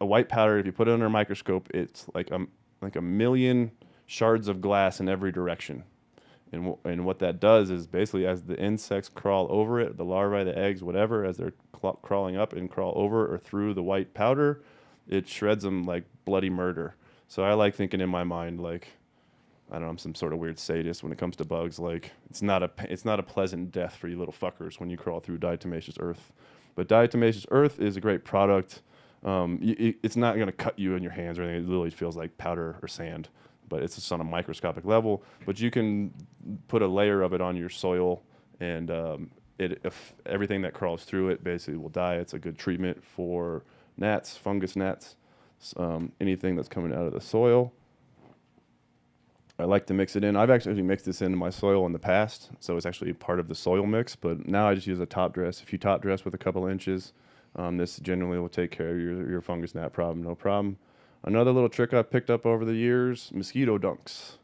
[0.00, 2.46] a white powder, if you put it under a microscope, it's like a,
[2.80, 3.72] like a million
[4.06, 5.84] shards of glass in every direction.
[6.52, 10.44] And, and what that does is basically as the insects crawl over it, the larvae,
[10.44, 11.54] the eggs, whatever, as they're
[12.02, 14.62] crawling up and crawl over or through the white powder,
[15.08, 16.94] it shreds them like bloody murder.
[17.28, 18.88] So I like thinking in my mind like,
[19.70, 21.78] I don't know, I'm some sort of weird sadist when it comes to bugs.
[21.78, 24.96] Like it's not a it's not a pleasant death for you little fuckers when you
[24.96, 26.32] crawl through diatomaceous earth.
[26.76, 28.82] But diatomaceous earth is a great product.
[29.26, 31.64] Um, y- it's not going to cut you in your hands or anything.
[31.64, 33.28] It literally feels like powder or sand,
[33.68, 35.22] but it's just on a microscopic level.
[35.44, 36.14] But you can
[36.68, 38.22] put a layer of it on your soil,
[38.60, 42.14] and um, it if everything that crawls through it basically will die.
[42.16, 43.64] It's a good treatment for
[43.98, 45.16] gnats, fungus gnats,
[45.76, 47.72] um, anything that's coming out of the soil.
[49.58, 50.36] I like to mix it in.
[50.36, 53.48] I've actually mixed this into my soil in the past, so it's actually part of
[53.48, 54.14] the soil mix.
[54.14, 55.62] But now I just use a top dress.
[55.62, 57.14] If you top dress with a couple inches,
[57.56, 60.76] um, this generally will take care of your, your fungus gnat problem, no problem.
[61.24, 64.36] Another little trick I've picked up over the years: mosquito dunks.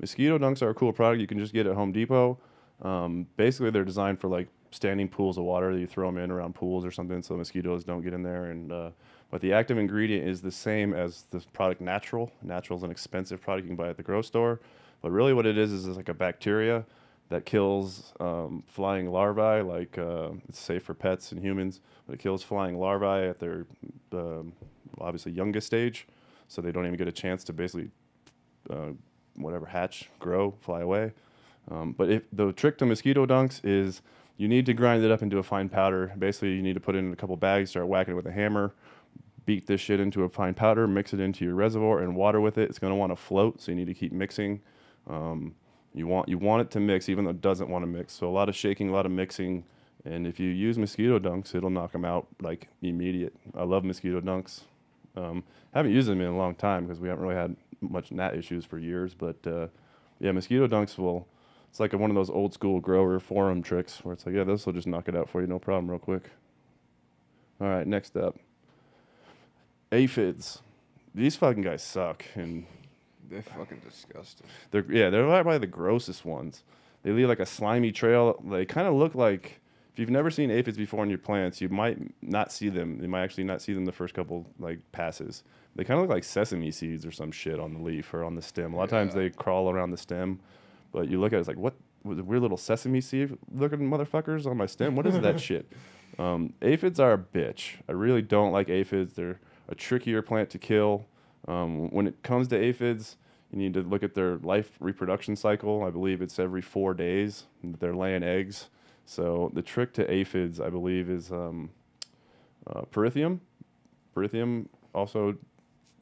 [0.00, 1.20] Mosquito dunks are a cool product.
[1.20, 2.38] You can just get at Home Depot.
[2.82, 6.30] Um, basically, they're designed for like standing pools of water that you throw them in
[6.30, 8.46] around pools or something, so mosquitoes don't get in there.
[8.46, 8.90] And uh,
[9.30, 12.30] but the active ingredient is the same as the product Gnatrol.
[12.44, 14.60] Gnatrol is an expensive product you can buy at the grocery store,
[15.02, 16.84] but really what it is is it's like a bacteria
[17.28, 19.62] that kills um, flying larvae.
[19.62, 23.66] Like uh, it's safe for pets and humans, but it kills flying larvae at their
[24.98, 26.06] obviously youngest stage,
[26.48, 27.90] so they don't even get a chance to basically
[28.70, 28.90] uh,
[29.34, 31.12] whatever hatch, grow, fly away.
[31.70, 34.02] Um, but if the trick to mosquito dunks is
[34.36, 36.12] you need to grind it up into a fine powder.
[36.18, 38.32] Basically, you need to put it in a couple bags, start whacking it with a
[38.32, 38.74] hammer,
[39.46, 42.58] beat this shit into a fine powder, mix it into your reservoir, and water with
[42.58, 42.68] it.
[42.68, 44.60] It's going to want to float, so you need to keep mixing.
[45.08, 45.54] Um,
[45.94, 48.12] you want you want it to mix, even though it doesn't want to mix.
[48.12, 49.64] So a lot of shaking, a lot of mixing,
[50.04, 53.34] and if you use mosquito dunks, it'll knock them out like immediate.
[53.56, 54.62] I love mosquito dunks.
[55.16, 58.36] Um, haven't used them in a long time because we haven't really had much gnat
[58.36, 59.14] issues for years.
[59.14, 59.68] But uh,
[60.18, 61.28] yeah, mosquito dunks will.
[61.70, 64.44] It's like a, one of those old school grower forum tricks where it's like, yeah,
[64.44, 66.30] this will just knock it out for you, no problem, real quick.
[67.60, 68.36] All right, next up,
[69.90, 70.60] aphids.
[71.14, 72.66] These fucking guys suck, and
[73.30, 74.46] They're fucking disgusting.
[74.70, 76.62] they're yeah, they're probably the grossest ones.
[77.02, 78.40] They leave like a slimy trail.
[78.44, 79.60] They kind of look like
[79.92, 82.98] if you've never seen aphids before in your plants, you might not see them.
[83.00, 85.44] You might actually not see them the first couple like passes.
[85.76, 88.34] They kind of look like sesame seeds or some shit on the leaf or on
[88.34, 88.74] the stem.
[88.74, 90.40] A lot of times they crawl around the stem,
[90.92, 94.56] but you look at it, it's like what weird little sesame seed looking motherfuckers on
[94.56, 94.94] my stem.
[94.96, 95.70] What is that shit?
[96.18, 97.76] Um, aphids are a bitch.
[97.88, 99.14] I really don't like aphids.
[99.14, 101.06] They're a trickier plant to kill.
[101.46, 103.16] Um, when it comes to aphids,
[103.50, 105.84] you need to look at their life reproduction cycle.
[105.84, 108.68] I believe it's every four days that they're laying eggs.
[109.06, 111.70] So the trick to aphids, I believe, is um,
[112.66, 113.40] uh, pyrethrum.
[114.16, 115.36] Pyrethrum also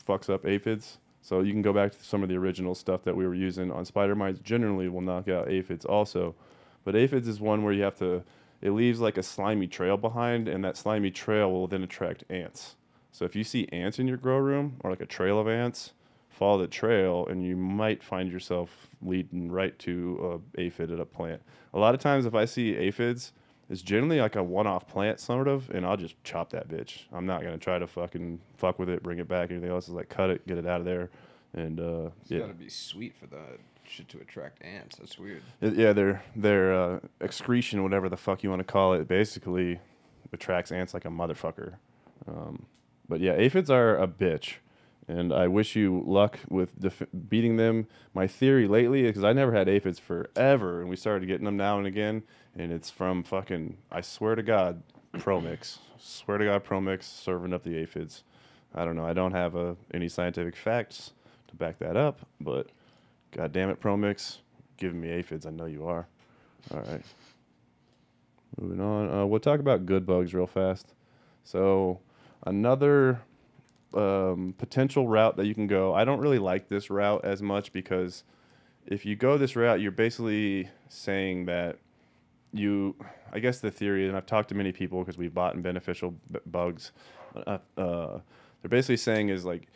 [0.06, 0.98] fucks up aphids.
[1.20, 3.70] So you can go back to some of the original stuff that we were using
[3.70, 4.40] on spider mites.
[4.40, 6.34] Generally, will knock out aphids also,
[6.84, 8.24] but aphids is one where you have to.
[8.60, 12.76] It leaves like a slimy trail behind, and that slimy trail will then attract ants.
[13.12, 15.92] So if you see ants in your grow room or like a trail of ants,
[16.30, 21.04] follow the trail, and you might find yourself leading right to a aphid at a
[21.04, 21.42] plant.
[21.74, 23.32] A lot of times, if I see aphids,
[23.70, 27.02] it's generally like a one-off plant, sort of, and I'll just chop that bitch.
[27.12, 29.50] I'm not gonna try to fucking fuck with it, bring it back.
[29.50, 31.10] Anything else is like cut it, get it out of there,
[31.54, 34.96] and uh, It's yeah, gotta be sweet for that shit to attract ants.
[34.96, 35.42] That's weird.
[35.60, 39.80] it- yeah, their their uh, excretion, whatever the fuck you want to call it, basically
[40.32, 41.74] attracts ants like a motherfucker.
[42.26, 42.64] Um,
[43.08, 44.54] but yeah, aphids are a bitch,
[45.08, 47.86] and I wish you luck with def- beating them.
[48.14, 51.56] My theory lately, is because I never had aphids forever, and we started getting them
[51.56, 52.22] now and again,
[52.56, 53.76] and it's from fucking.
[53.90, 54.82] I swear to God,
[55.14, 55.78] Promix.
[55.98, 58.22] swear to God, Promix serving up the aphids.
[58.74, 59.04] I don't know.
[59.06, 61.12] I don't have uh, any scientific facts
[61.48, 62.68] to back that up, but
[63.32, 64.38] God damn it, Promix,
[64.78, 65.46] giving me aphids.
[65.46, 66.06] I know you are.
[66.72, 67.02] All right.
[68.60, 69.10] Moving on.
[69.10, 70.94] Uh, we'll talk about good bugs real fast.
[71.44, 72.00] So,
[72.44, 73.20] another
[73.94, 75.94] um, potential route that you can go.
[75.94, 78.24] I don't really like this route as much because
[78.86, 81.78] if you go this route, you're basically saying that
[82.52, 82.96] you,
[83.32, 86.14] I guess the theory, and I've talked to many people because we've bought in beneficial
[86.30, 86.92] b- bugs.
[87.34, 88.18] Uh, uh,
[88.60, 89.68] they're basically saying is like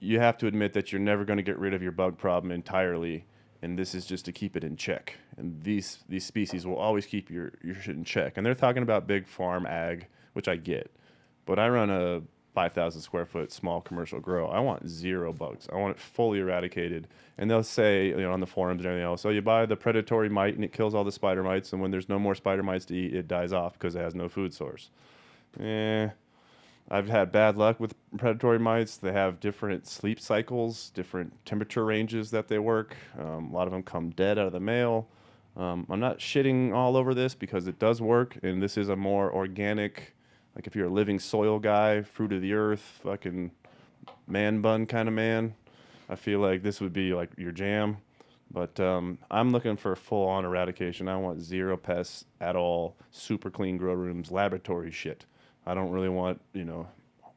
[0.00, 2.52] you have to admit that you're never going to get rid of your bug problem
[2.52, 3.24] entirely,
[3.60, 5.16] and this is just to keep it in check.
[5.36, 8.36] And these these species will always keep your your shit in check.
[8.36, 10.90] And they're talking about big farm ag, which I get,
[11.46, 12.22] but I run a
[12.54, 14.48] 5,000 square foot small commercial grow.
[14.48, 15.68] I want zero bugs.
[15.72, 17.08] I want it fully eradicated.
[17.38, 19.76] And they'll say, you know, on the forums and everything else, so you buy the
[19.76, 21.72] predatory mite and it kills all the spider mites.
[21.72, 24.14] And when there's no more spider mites to eat, it dies off because it has
[24.14, 24.90] no food source.
[25.58, 26.08] Eh,
[26.90, 28.98] I've had bad luck with predatory mites.
[28.98, 32.96] They have different sleep cycles, different temperature ranges that they work.
[33.18, 35.08] Um, a lot of them come dead out of the mail.
[35.56, 38.96] Um, I'm not shitting all over this because it does work, and this is a
[38.96, 40.14] more organic
[40.54, 43.50] like if you're a living soil guy, fruit of the earth, fucking
[44.26, 45.54] man bun kind of man,
[46.08, 47.98] I feel like this would be like your jam.
[48.50, 51.08] But um, I'm looking for full on eradication.
[51.08, 55.24] I want zero pests at all, super clean grow rooms, laboratory shit.
[55.66, 56.86] I don't really want, you know,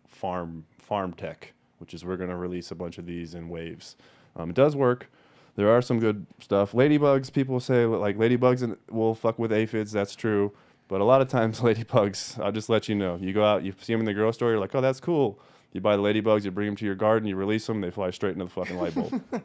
[0.07, 3.95] farm farm tech, which is we're going to release a bunch of these in waves.
[4.35, 5.09] Um, it does work.
[5.55, 6.73] There are some good stuff.
[6.73, 9.93] Ladybugs, people say like ladybugs and will fuck with aphids.
[9.93, 10.51] That's true.
[10.87, 13.17] But a lot of times, ladybugs, I'll just let you know.
[13.19, 15.39] You go out, you see them in the grocery store, you're like, oh, that's cool.
[15.73, 18.09] You buy the ladybugs, you bring them to your garden, you release them, they fly
[18.11, 19.21] straight into the fucking light bulb.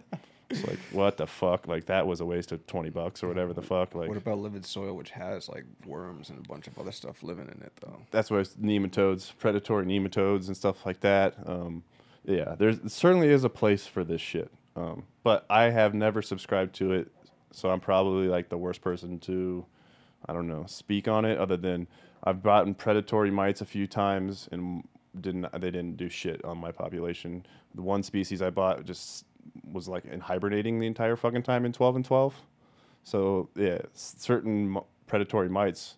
[0.50, 1.66] it's like, what the fuck?
[1.66, 3.94] Like, that was a waste of 20 bucks or whatever the fuck.
[3.94, 7.22] Like, What about livid soil, which has like worms and a bunch of other stuff
[7.24, 7.96] living in it, though?
[8.12, 11.34] that's why it's nematodes, predatory nematodes and stuff like that.
[11.46, 11.82] Um,
[12.24, 14.52] yeah, there's certainly is a place for this shit.
[14.76, 17.10] Um, but I have never subscribed to it,
[17.50, 19.66] so I'm probably like the worst person to
[20.30, 21.88] I don't know, speak on it other than
[22.22, 24.84] I've bought predatory mites a few times and
[25.20, 27.44] didn't they didn't do shit on my population.
[27.74, 29.24] The one species I bought just
[29.72, 32.34] was like in hibernating the entire fucking time in 12 and 12.
[33.02, 35.96] So yeah, certain predatory mites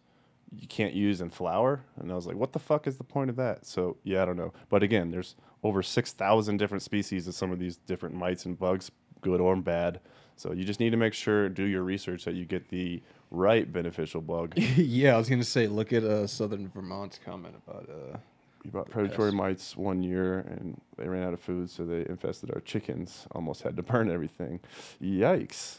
[0.58, 3.30] you can't use in flower, and I was like, what the fuck is the point
[3.30, 3.66] of that?
[3.66, 4.52] So yeah, I don't know.
[4.68, 8.90] But again, there's over 6,000 different species of some of these different mites and bugs,
[9.20, 10.00] good or bad.
[10.36, 13.70] So you just need to make sure do your research that you get the right
[13.70, 14.54] beneficial bug.
[14.76, 18.18] yeah, I was gonna say, look at uh, Southern Vermont's comment about uh.
[18.64, 22.52] We bought predatory mites one year, and they ran out of food, so they infested
[22.54, 23.26] our chickens.
[23.32, 24.60] Almost had to burn everything.
[25.02, 25.78] Yikes.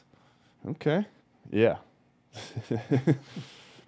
[0.68, 1.06] Okay.
[1.50, 1.78] Yeah.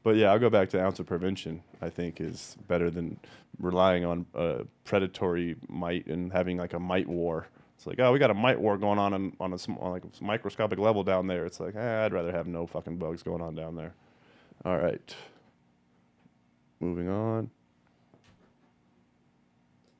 [0.03, 1.61] but yeah, I'll go back to ounce of prevention.
[1.81, 3.19] I think is better than
[3.59, 7.47] relying on a predatory mite and having like a mite war.
[7.75, 10.03] It's like, oh, we got a mite war going on on, on a on like
[10.03, 11.45] a microscopic level down there.
[11.45, 13.93] It's like, eh, I'd rather have no fucking bugs going on down there.
[14.63, 15.15] All right.
[16.79, 17.49] Moving on.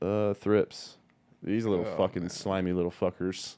[0.02, 0.98] Uh, thrips.
[1.44, 2.30] These little oh, fucking man.
[2.30, 3.56] slimy little fuckers.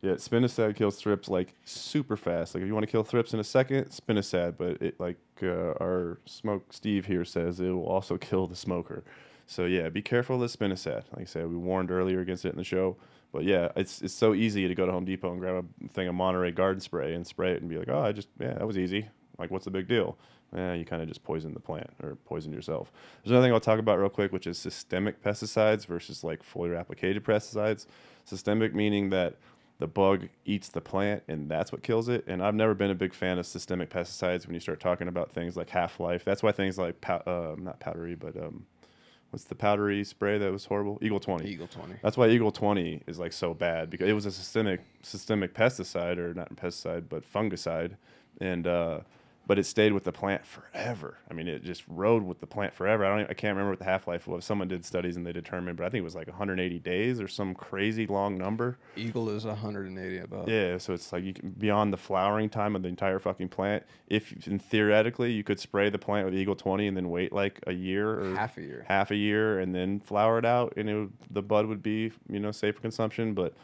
[0.00, 2.54] yeah, spinosad kills thrips like super fast.
[2.54, 4.54] Like if you want to kill thrips in a second, spinosad.
[4.56, 9.02] But it like uh, our smoke Steve here says, it will also kill the smoker.
[9.48, 11.04] So yeah, be careful of spinosad.
[11.12, 12.98] Like I said, we warned earlier against it in the show.
[13.32, 16.06] But yeah, it's it's so easy to go to Home Depot and grab a thing
[16.06, 18.66] of Monterey garden spray and spray it and be like, oh, I just yeah, that
[18.66, 19.08] was easy.
[19.38, 20.18] Like, what's the big deal?
[20.54, 22.92] Yeah, you kind of just poison the plant or poison yourself.
[23.22, 26.82] There's another thing I'll talk about real quick, which is systemic pesticides versus like foliar
[26.82, 27.86] applicated pesticides.
[28.24, 29.36] Systemic meaning that
[29.78, 32.24] the bug eats the plant and that's what kills it.
[32.26, 35.30] And I've never been a big fan of systemic pesticides when you start talking about
[35.30, 36.24] things like half life.
[36.24, 38.66] That's why things like pow- uh, not powdery, but um,
[39.30, 40.98] What's the powdery spray that was horrible?
[41.02, 41.46] Eagle 20.
[41.46, 41.96] Eagle 20.
[42.02, 46.16] That's why Eagle 20 is like so bad because it was a systemic systemic pesticide
[46.16, 47.96] or not pesticide but fungicide,
[48.40, 49.00] and uh,
[49.48, 51.16] but it stayed with the plant forever.
[51.28, 53.04] I mean, it just rode with the plant forever.
[53.04, 54.44] I don't, even, I can't remember what the half life was.
[54.44, 57.26] Someone did studies and they determined, but I think it was like 180 days or
[57.28, 58.76] some crazy long number.
[58.94, 60.48] Eagle is 180 about.
[60.48, 63.84] Yeah, so it's like you can, beyond the flowering time of the entire fucking plant.
[64.06, 67.58] If and theoretically you could spray the plant with Eagle 20 and then wait like
[67.66, 68.84] a year or Half a year.
[68.86, 72.12] half a year and then flower it out, and it would, the bud would be
[72.28, 73.32] you know safe for consumption.
[73.32, 73.54] But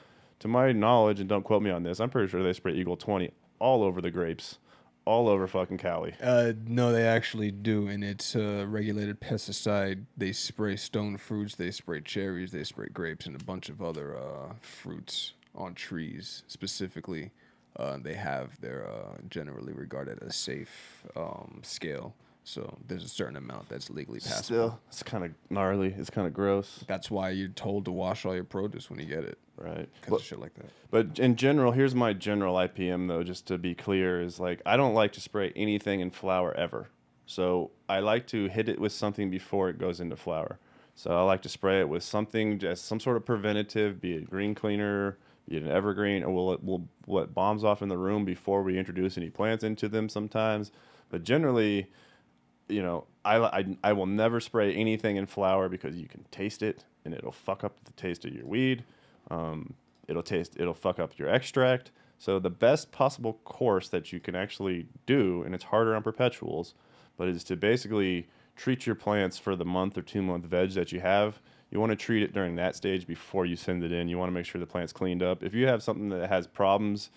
[0.41, 2.97] to my knowledge, and don't quote me on this, I'm pretty sure they spray Eagle
[2.97, 4.59] 20 all over the grapes,
[5.05, 6.14] all over fucking Cali.
[6.22, 10.05] Uh, no, they actually do, and it's a regulated pesticide.
[10.16, 14.16] They spray stone fruits, they spray cherries, they spray grapes, and a bunch of other
[14.16, 17.30] uh, fruits on trees specifically.
[17.76, 22.14] Uh, they have their uh, generally regarded as safe um, scale.
[22.47, 24.42] So there's a certain amount that's legally passable.
[24.42, 25.95] Still, it's kind of gnarly.
[25.97, 29.07] It's kind of gross, That's why you're told to wash all your produce when you
[29.07, 29.88] get it, right?
[30.01, 30.66] because of shit like that.
[30.90, 34.76] But in general, here's my general IPM though, just to be clear, is like I
[34.76, 36.88] don't like to spray anything in flower ever.
[37.26, 40.59] So I like to hit it with something before it goes into flower.
[40.95, 44.28] So I like to spray it with something, just some sort of preventative, be it
[44.28, 45.16] green cleaner,
[45.49, 48.78] be it an evergreen, or we'll, we'll let bombs off in the room before we
[48.78, 50.70] introduce any plants into them sometimes.
[51.09, 51.90] But generally,
[52.69, 56.62] you know, I, I, I will never spray anything in flower because you can taste
[56.62, 58.85] it and it'll fuck up the taste of your weed.
[59.31, 59.75] Um,
[60.09, 61.91] it'll taste, it'll fuck up your extract.
[62.19, 66.75] So the best possible course that you can actually do, and it's harder on perpetuals,
[67.17, 70.93] but is to basically treat your plants for the month or two month veg that
[70.93, 71.41] you have.
[71.71, 74.09] You want to treat it during that stage before you send it in.
[74.09, 75.43] You want to make sure the plant's cleaned up.
[75.43, 77.11] If you have something that has problems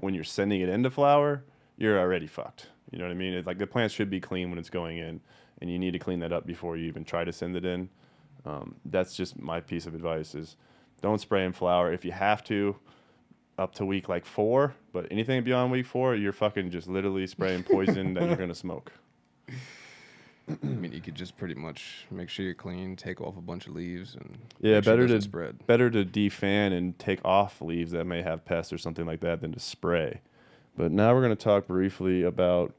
[0.00, 1.44] when you're sending it into flower,
[1.76, 2.68] you're already fucked.
[2.92, 3.32] You know what I mean?
[3.34, 5.20] It's like the plant should be clean when it's going in,
[5.60, 7.88] and you need to clean that up before you even try to send it in.
[8.44, 10.56] Um, that's just my piece of advice: is
[11.00, 12.76] don't spray in flower if you have to,
[13.58, 14.74] up to week like four.
[14.92, 18.92] But anything beyond week four, you're fucking just literally spraying poison that you're gonna smoke.
[20.48, 23.68] I mean, you could just pretty much make sure you're clean, take off a bunch
[23.68, 25.66] of leaves, and Yeah, sure better doesn't to spread.
[25.66, 29.40] better to defan and take off leaves that may have pests or something like that
[29.40, 30.20] than to spray.
[30.76, 32.74] But now we're gonna talk briefly about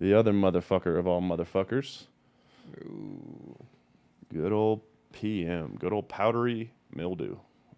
[0.00, 2.04] the other motherfucker of all motherfuckers.
[4.32, 4.80] Good old
[5.12, 7.36] PM, good old powdery mildew.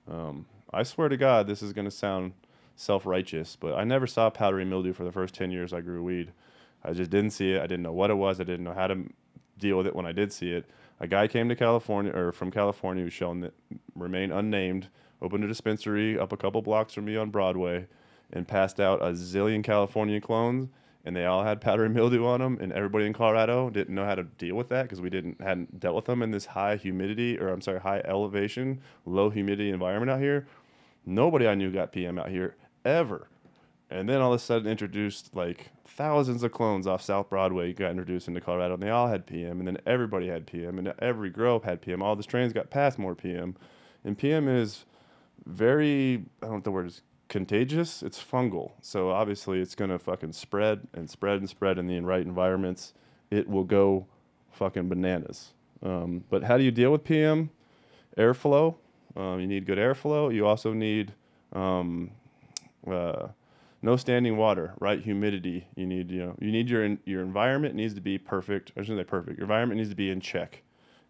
[0.09, 2.33] Um, I swear to God, this is gonna sound
[2.77, 6.33] self-righteous, but I never saw powdery mildew for the first ten years I grew weed.
[6.85, 7.59] I just didn't see it.
[7.59, 8.41] I didn't know what it was.
[8.41, 9.05] I didn't know how to
[9.59, 10.65] deal with it when I did see it.
[11.01, 13.53] A guy came to California or from California who's shown that
[13.97, 14.89] remain unnamed,
[15.21, 17.87] opened a dispensary up a couple blocks from me on Broadway,
[18.33, 20.69] and passed out a zillion California clones,
[21.05, 22.59] and they all had powdery mildew on them.
[22.61, 25.81] And everybody in Colorado didn't know how to deal with that because we didn't hadn't
[25.81, 30.11] dealt with them in this high humidity or I'm sorry, high elevation, low humidity environment
[30.11, 30.47] out here.
[31.05, 33.29] Nobody I knew got PM out here ever.
[33.91, 37.91] And then all of a sudden introduced like thousands of clones off South Broadway got
[37.91, 41.31] introduced into Colorado and they all had PM and then everybody had PM and every
[41.31, 42.03] grow had PM.
[42.03, 43.57] All the strains got past more PM.
[44.05, 44.85] And PM is
[45.45, 48.03] very I don't know what the word is contagious.
[48.03, 48.73] It's fungal.
[48.83, 52.93] So obviously it's gonna fucking spread and spread and spread in the right environments.
[53.31, 54.07] It will go
[54.51, 55.55] fucking bananas.
[55.83, 57.49] Um, but how do you deal with PM?
[58.19, 58.77] Airflow.
[59.17, 60.33] Um, you need good airflow.
[60.33, 61.15] You also need
[61.55, 62.11] um,
[62.87, 63.29] uh,
[63.81, 65.01] no standing water, right?
[65.01, 65.67] Humidity.
[65.75, 68.73] You need you know you need your your environment needs to be perfect.
[68.77, 69.39] I shouldn't say perfect.
[69.39, 70.63] Your environment needs to be in check,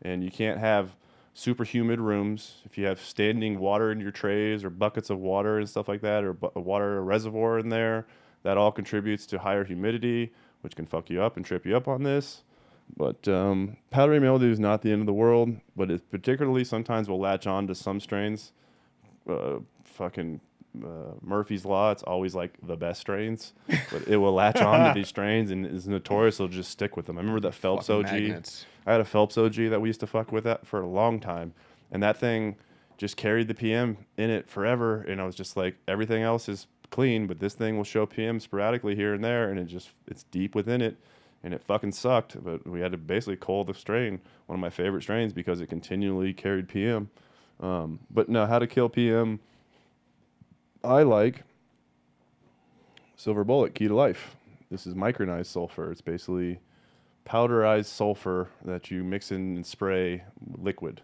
[0.03, 0.95] and you can't have
[1.35, 2.63] super humid rooms.
[2.65, 6.03] If you have standing water in your trays or buckets of water and stuff like
[6.03, 8.07] that, or a water reservoir in there,
[8.43, 11.89] that all contributes to higher humidity, which can fuck you up and trip you up
[11.89, 12.43] on this.
[12.97, 17.09] But um, powdery mildew is not the end of the world, but it particularly sometimes
[17.09, 18.53] will latch on to some strains.
[19.29, 20.41] Uh, fucking
[20.83, 23.53] uh, Murphy's Law, it's always like the best strains,
[23.91, 26.37] but it will latch on to these strains and is notorious.
[26.37, 27.19] It'll just stick with them.
[27.19, 28.13] I remember that Phelps Fucking OG.
[28.13, 28.67] magnets.
[28.87, 31.21] I had a Phelps OG that we used to fuck with that for a long
[31.21, 31.55] time,
[31.91, 32.57] and that thing
[32.97, 35.03] just carried the PM in it forever.
[35.03, 38.39] And I was just like, everything else is clean, but this thing will show PM
[38.41, 40.97] sporadically here and there, and it just it's deep within it,
[41.43, 42.43] and it fucking sucked.
[42.43, 45.69] But we had to basically cull the strain, one of my favorite strains, because it
[45.69, 47.11] continually carried PM.
[47.61, 49.41] Um, but no, how to kill PM?
[50.85, 51.43] I like
[53.17, 54.37] Silver Bullet Key to Life.
[54.71, 55.91] This is micronized sulfur.
[55.91, 56.61] It's basically
[57.27, 60.25] powderized sulfur that you mix in and spray
[60.57, 61.03] liquid.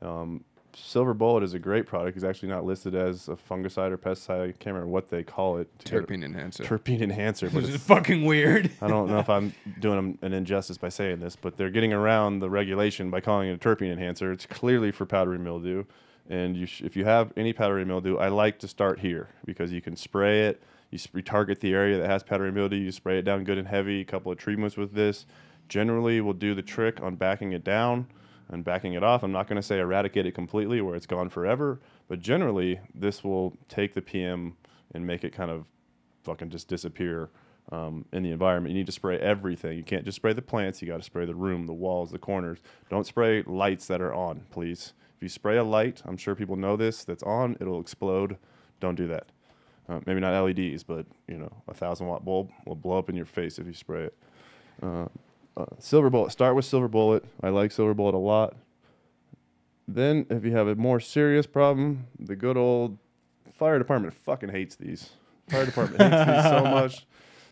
[0.00, 0.44] Um,
[0.74, 2.16] Silver Bullet is a great product.
[2.16, 4.42] It's actually not listed as a fungicide or pesticide.
[4.42, 5.68] I can't remember what they call it.
[5.78, 6.62] Terpene enhancer.
[6.64, 8.70] Terpene enhancer, Which is fucking weird.
[8.80, 11.92] I don't know if I'm doing them an injustice by saying this, but they're getting
[11.92, 14.32] around the regulation by calling it a terpene enhancer.
[14.32, 15.84] It's clearly for powdery mildew,
[16.30, 19.72] and you sh- if you have any powdery mildew, I like to start here because
[19.72, 20.62] you can spray it.
[20.90, 22.76] You s- retarget the area that has powdery mildew.
[22.76, 24.00] You spray it down good and heavy.
[24.00, 25.26] A couple of treatments with this
[25.68, 28.06] generally will do the trick on backing it down
[28.48, 29.22] and backing it off.
[29.24, 33.22] I'm not going to say eradicate it completely where it's gone forever, but generally this
[33.24, 34.56] will take the PM
[34.94, 35.64] and make it kind of
[36.22, 37.30] fucking just disappear
[37.72, 38.72] um, in the environment.
[38.72, 39.76] You need to spray everything.
[39.76, 40.80] You can't just spray the plants.
[40.80, 42.58] You got to spray the room, the walls, the corners.
[42.88, 44.92] Don't spray lights that are on, please.
[45.20, 48.38] If you spray a light, I'm sure people know this, that's on, it'll explode.
[48.80, 49.26] Don't do that.
[49.86, 53.16] Uh, maybe not LEDs, but you know, a thousand watt bulb will blow up in
[53.16, 54.16] your face if you spray it.
[54.82, 55.08] Uh,
[55.58, 56.32] uh, silver bullet.
[56.32, 57.22] Start with silver bullet.
[57.42, 58.56] I like silver bullet a lot.
[59.86, 62.96] Then, if you have a more serious problem, the good old
[63.52, 65.10] fire department fucking hates these.
[65.50, 67.06] Fire department hates these so much.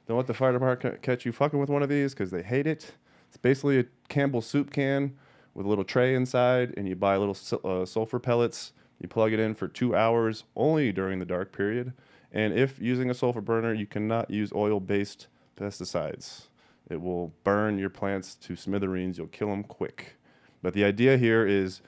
[0.07, 2.67] Don't let the fire department catch you fucking with one of these because they hate
[2.67, 2.93] it.
[3.29, 5.19] It's basically a Campbell soup can
[5.59, 8.73] with a little tray inside, and you buy little uh, sulfur pellets.
[9.01, 11.95] You plug it in for two hours only during the dark period.
[12.31, 16.43] And if using a sulfur burner, you cannot use oil based pesticides.
[16.89, 19.19] It will burn your plants to smithereens.
[19.19, 20.15] You'll kill them quick.
[20.63, 21.81] But the idea here is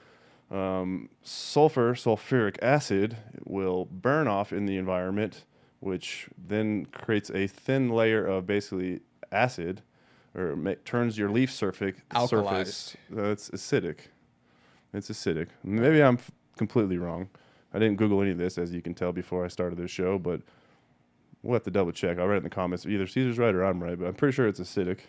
[0.51, 3.15] um, sulfur, sulfuric acid,
[3.45, 5.45] will burn off in the environment,
[5.79, 8.99] which then creates a thin layer of basically
[9.31, 9.81] acid,
[10.35, 10.55] or
[10.85, 11.95] turns your leaf surface
[12.27, 12.97] surface.
[13.15, 13.97] Uh, it's acidic.
[14.93, 15.47] It's acidic.
[15.63, 17.29] Maybe I'm f- completely wrong.
[17.73, 20.19] I didn't Google any of this, as you can tell before I started this show,
[20.19, 20.41] but
[21.41, 22.19] we'll have to double check.
[22.19, 22.85] I'll write in the comments.
[22.85, 24.99] Either Caesar's right or I'm right, but I'm pretty sure it's acidic.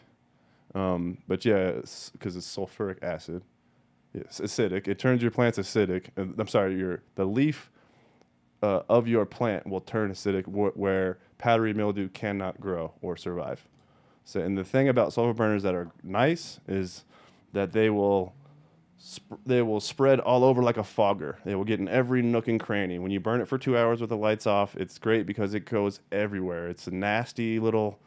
[0.75, 1.73] Um, but yeah,
[2.12, 3.43] because it's sulfuric acid.
[4.14, 4.89] Yes, acidic.
[4.89, 6.07] It turns your plants acidic.
[6.16, 7.70] Uh, I'm sorry, your the leaf
[8.62, 13.66] uh, of your plant will turn acidic wh- where powdery mildew cannot grow or survive.
[14.25, 17.05] So, and the thing about sulfur burners that are nice is
[17.53, 18.35] that they will
[19.03, 21.39] sp- they will spread all over like a fogger.
[21.45, 22.99] They will get in every nook and cranny.
[22.99, 25.64] When you burn it for two hours with the lights off, it's great because it
[25.66, 26.68] goes everywhere.
[26.68, 27.99] It's a nasty little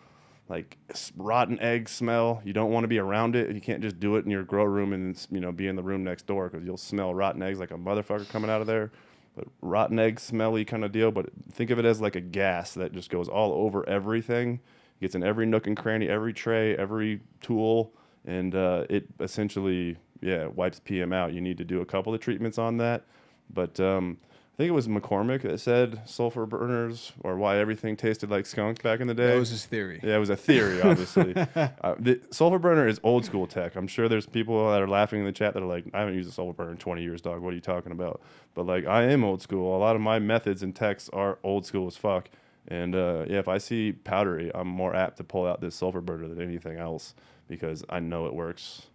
[0.48, 0.78] like
[1.18, 2.42] rotten egg smell.
[2.46, 3.54] You don't want to be around it.
[3.54, 5.84] You can't just do it in your grow room and you know be in the
[5.84, 8.92] room next door because you'll smell rotten eggs like a motherfucker coming out of there.
[9.36, 11.12] But rotten egg smelly kind of deal.
[11.12, 14.62] But think of it as like a gas that just goes all over everything.
[15.02, 17.94] Gets in every nook and cranny, every tray, every tool,
[18.26, 21.34] and uh, it essentially yeah wipes PM out.
[21.34, 23.04] You need to do a couple of treatments on that,
[23.54, 24.18] but um,
[24.56, 28.82] I think it was McCormick that said sulfur burners or why everything tasted like skunk
[28.82, 29.34] back in the day.
[29.34, 30.00] That was his theory.
[30.02, 31.36] Yeah, it was a theory, obviously.
[31.56, 33.76] uh, the sulfur burner is old school tech.
[33.76, 36.14] I'm sure there's people that are laughing in the chat that are like, I haven't
[36.14, 37.42] used a sulfur burner in 20 years, dog.
[37.42, 38.22] What are you talking about?
[38.54, 39.76] But like, I am old school.
[39.76, 42.30] A lot of my methods and techs are old school as fuck.
[42.68, 46.02] And uh, yeah, if I see powdery, I'm more apt to pull out this sulfur
[46.02, 47.14] burner than anything else
[47.48, 48.88] because I know it works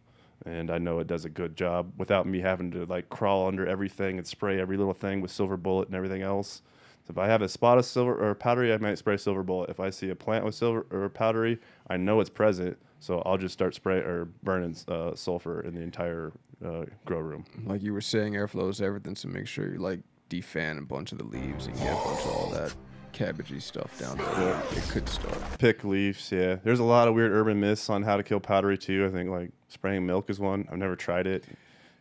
[0.46, 3.66] and I know it does a good job without me having to like crawl under
[3.66, 6.62] everything and spray every little thing with silver bullet and everything else.
[7.06, 9.70] So if I have a spot of silver or powdery, I might spray silver bullet.
[9.70, 11.58] If I see a plant with silver or powdery,
[11.88, 15.80] I know it's present, so I'll just start spray or burning uh, sulfur in the
[15.80, 16.32] entire
[16.64, 17.44] uh, grow room.
[17.64, 21.12] Like you were saying, airflow is everything, so make sure you like defan a bunch
[21.12, 22.74] of the leaves and get a bunch of all that
[23.20, 24.62] cabbagey stuff down there.
[24.72, 25.36] It could start.
[25.58, 26.56] Pick leaves, yeah.
[26.64, 29.06] There's a lot of weird urban myths on how to kill powdery too.
[29.06, 30.66] I think like spraying milk is one.
[30.72, 31.44] I've never tried it.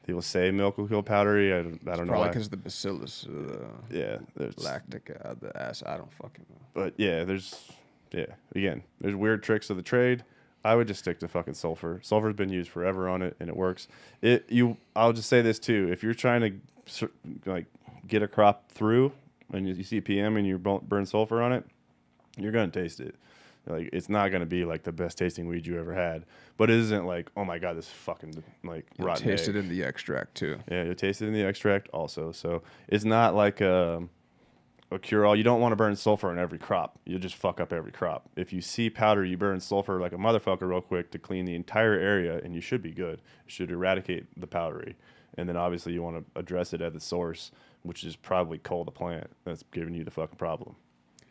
[0.05, 1.53] People say milk will kill powdery.
[1.53, 2.13] I don't, I don't know.
[2.13, 5.87] Probably because the bacillus, uh, Yeah, there's lactic, uh, the acid.
[5.87, 6.55] I don't fucking know.
[6.73, 7.53] but yeah, there's
[8.11, 8.25] yeah.
[8.55, 10.23] Again, there's weird tricks of the trade.
[10.63, 11.99] I would just stick to fucking sulfur.
[12.03, 13.87] Sulfur's been used forever on it, and it works.
[14.21, 14.77] It you.
[14.95, 16.61] I'll just say this too: if you're trying
[16.95, 17.09] to
[17.45, 17.65] like
[18.07, 19.11] get a crop through,
[19.53, 21.65] and you, you see PM and you burn sulfur on it,
[22.37, 23.15] you're gonna taste it.
[23.67, 26.25] Like it's not gonna be like the best tasting weed you ever had,
[26.57, 29.55] but it isn't like oh my god, this fucking like You'll rotten taste egg.
[29.55, 30.57] it in the extract too.
[30.71, 32.31] Yeah, you'll taste it in the extract also.
[32.31, 34.09] So it's not like um,
[34.91, 35.35] a, a cure all.
[35.35, 36.97] You don't want to burn sulfur on every crop.
[37.05, 38.29] You'll just fuck up every crop.
[38.35, 41.55] If you see powder, you burn sulfur like a motherfucker real quick to clean the
[41.55, 43.15] entire area, and you should be good.
[43.45, 44.95] It should eradicate the powdery.
[45.37, 47.51] And then obviously you want to address it at the source,
[47.83, 50.75] which is probably coal the plant that's giving you the fucking problem.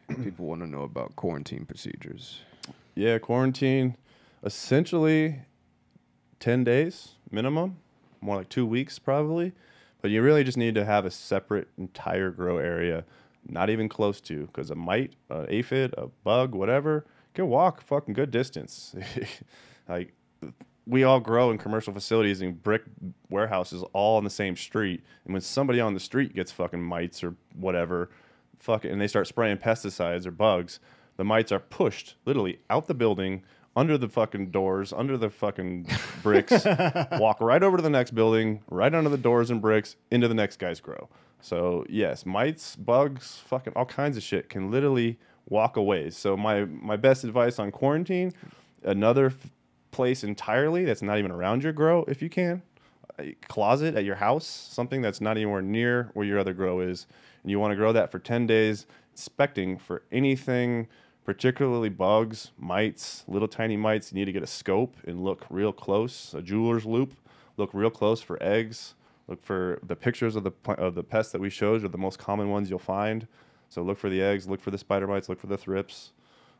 [0.22, 2.40] People want to know about quarantine procedures.
[2.94, 3.96] Yeah, quarantine,
[4.42, 5.40] essentially
[6.40, 7.76] 10 days minimum,
[8.20, 9.52] more like two weeks probably.
[10.00, 13.04] But you really just need to have a separate entire grow area,
[13.48, 18.14] not even close to, because a mite, an aphid, a bug, whatever, can walk fucking
[18.14, 18.94] good distance.
[19.88, 20.12] like
[20.88, 22.82] we all grow in commercial facilities and brick
[23.28, 25.04] warehouses all on the same street.
[25.24, 28.10] And when somebody on the street gets fucking mites or whatever,
[28.58, 30.80] fuck it, and they start spraying pesticides or bugs,
[31.18, 33.42] the mites are pushed literally out the building,
[33.76, 35.86] under the fucking doors, under the fucking
[36.22, 36.64] bricks,
[37.12, 40.34] walk right over to the next building, right under the doors and bricks, into the
[40.34, 41.08] next guy's grow.
[41.40, 45.18] So yes, mites, bugs, fucking all kinds of shit can literally
[45.48, 46.10] walk away.
[46.10, 48.32] So my my best advice on quarantine,
[48.82, 49.32] another
[49.90, 52.62] place entirely that's not even around your grow if you can,
[53.18, 57.06] a closet at your house, something that's not anywhere near where your other grow is,
[57.42, 60.88] and you want to grow that for 10 days, inspecting for anything
[61.24, 64.12] particularly bugs, mites, little tiny mites.
[64.12, 67.14] You need to get a scope and look real close, a jeweler's loupe,
[67.58, 68.94] look real close for eggs.
[69.28, 72.18] Look for the pictures of the of the pests that we showed are the most
[72.18, 73.28] common ones you'll find.
[73.68, 76.12] So look for the eggs, look for the spider mites, look for the thrips,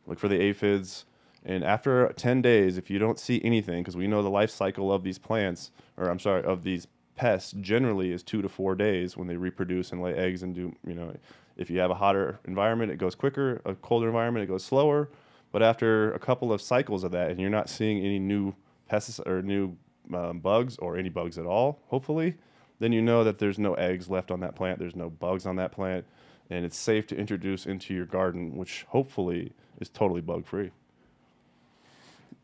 [0.05, 1.05] look for the aphids.
[1.45, 4.91] And after 10 days, if you don't see anything, because we know the life cycle
[4.91, 9.17] of these plants, or I'm sorry, of these pests generally is two to four days
[9.17, 11.13] when they reproduce and lay eggs and do, you know,
[11.57, 13.61] if you have a hotter environment, it goes quicker.
[13.65, 15.09] A colder environment, it goes slower.
[15.51, 18.55] But after a couple of cycles of that, and you're not seeing any new
[18.87, 19.75] pests or new
[20.13, 22.35] um, bugs or any bugs at all, hopefully,
[22.79, 24.79] then you know that there's no eggs left on that plant.
[24.79, 26.05] There's no bugs on that plant,
[26.49, 30.71] and it's safe to introduce into your garden, which hopefully is totally bug free.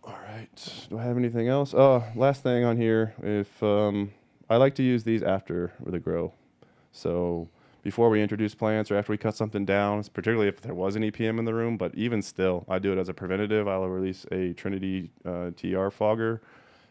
[0.05, 0.85] All right.
[0.89, 1.73] Do I have anything else?
[1.73, 3.15] Oh, last thing on here.
[3.23, 4.11] If um,
[4.49, 6.31] I like to use these after the grow,
[6.91, 7.49] so
[7.81, 11.01] before we introduce plants or after we cut something down, particularly if there was an
[11.01, 11.77] EPM in the room.
[11.77, 13.67] But even still, I do it as a preventative.
[13.67, 16.39] I'll release a Trinity uh, TR fogger,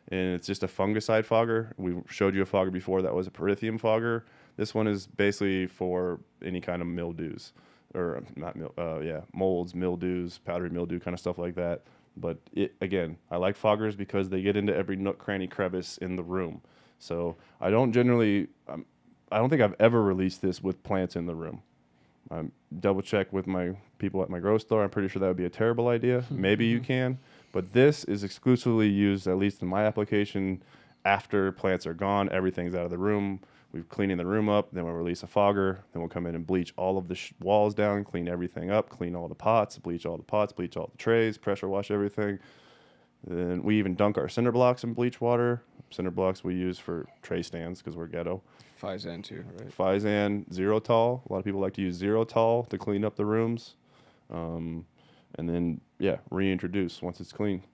[0.09, 1.73] and it's just a fungicide fogger.
[1.77, 4.25] We showed you a fogger before that was a pyrethrum fogger.
[4.57, 7.53] This one is basically for any kind of mildews,
[7.95, 11.83] or um, not uh, yeah, molds, mildews, powdery mildew, kind of stuff like that.
[12.17, 16.17] But it, again, I like foggers because they get into every nook, cranny, crevice in
[16.17, 16.63] the room.
[16.99, 18.87] So I don't generally, um,
[19.33, 21.63] I don't think I've ever released this with plants in the room.
[22.31, 22.43] I
[22.81, 24.83] double check with my people at my grow store.
[24.85, 26.25] I'm pretty sure that would be a terrible idea.
[26.31, 27.19] Maybe you can,
[27.53, 30.63] but this is exclusively used, at least in my application,
[31.05, 32.31] after plants are gone.
[32.31, 33.41] Everything's out of the room.
[33.75, 34.69] We're cleaning the room up.
[34.73, 35.81] Then we'll release a fogger.
[35.93, 38.89] Then we'll come in and bleach all of the sh- walls down, clean everything up,
[38.89, 42.39] clean all the pots, bleach all the pots, bleach all the trays, pressure wash everything.
[43.27, 45.61] Then we even dunk our cinder blocks in bleach water.
[45.91, 48.43] Cinder blocks we use for tray stands because we're ghetto.
[48.81, 49.77] Physan too, right?
[49.77, 51.25] Physan Zero Tall.
[51.29, 53.75] A lot of people like to use ZeroTol to clean up the rooms.
[54.31, 54.87] Um,
[55.37, 57.65] and then, yeah, reintroduce once it's clean.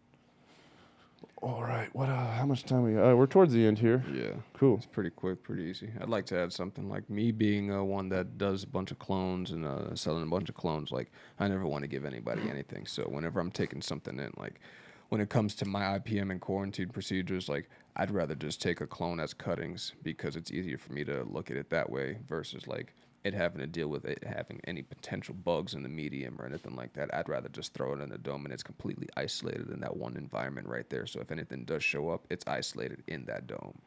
[1.43, 1.89] All right.
[1.95, 2.11] What?
[2.11, 3.11] Uh, how much time we got?
[3.13, 4.05] Uh, we're towards the end here.
[4.13, 4.33] Yeah.
[4.53, 4.77] Cool.
[4.77, 5.91] It's pretty quick, pretty easy.
[5.99, 8.99] I'd like to add something like me being uh, one that does a bunch of
[8.99, 10.91] clones and uh, selling a bunch of clones.
[10.93, 12.87] Like I never want to give anybody anything.
[12.87, 14.61] So whenever I'm taking something in, like
[15.09, 18.87] when it comes to my IPM and quarantine procedures, like I'd rather just take a
[18.87, 22.67] clone as cuttings because it's easier for me to look at it that way versus
[22.67, 26.47] like it having to deal with it having any potential bugs in the medium or
[26.47, 27.15] anything like that.
[27.15, 30.17] I'd rather just throw it in a dome and it's completely isolated in that one
[30.17, 31.07] environment right there.
[31.07, 33.79] So if anything does show up, it's isolated in that dome.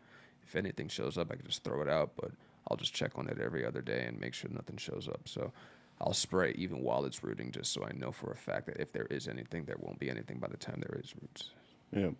[0.46, 2.32] If anything shows up, I can just throw it out, but
[2.70, 5.22] I'll just check on it every other day and make sure nothing shows up.
[5.26, 5.52] So
[6.00, 8.92] I'll spray even while it's rooting just so I know for a fact that if
[8.92, 11.50] there is anything, there won't be anything by the time there is roots.
[11.92, 12.12] Yeah.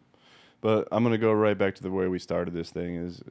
[0.62, 2.96] But I'm gonna go right back to the way we started this thing.
[2.96, 3.22] Is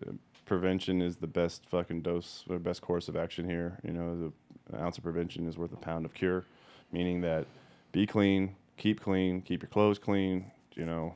[0.45, 3.79] prevention is the best fucking dose or best course of action here.
[3.85, 4.33] You know,
[4.71, 6.45] the ounce of prevention is worth a pound of cure,
[6.91, 7.47] meaning that
[7.93, 10.51] be clean, keep clean, keep your clothes clean.
[10.75, 11.15] You know,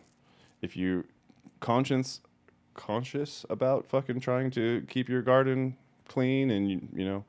[0.62, 1.04] if you
[1.60, 2.20] conscience
[2.74, 5.76] conscious about fucking trying to keep your garden
[6.08, 7.24] clean and you, you know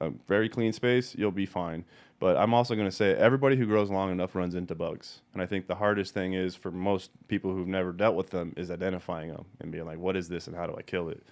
[0.00, 1.84] a very clean space, you'll be fine.
[2.18, 5.20] But I'm also going to say everybody who grows long enough runs into bugs.
[5.34, 8.54] And I think the hardest thing is for most people who've never dealt with them
[8.56, 11.22] is identifying them and being like, what is this and how do I kill it?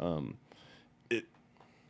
[0.00, 0.36] Um,
[1.10, 1.26] it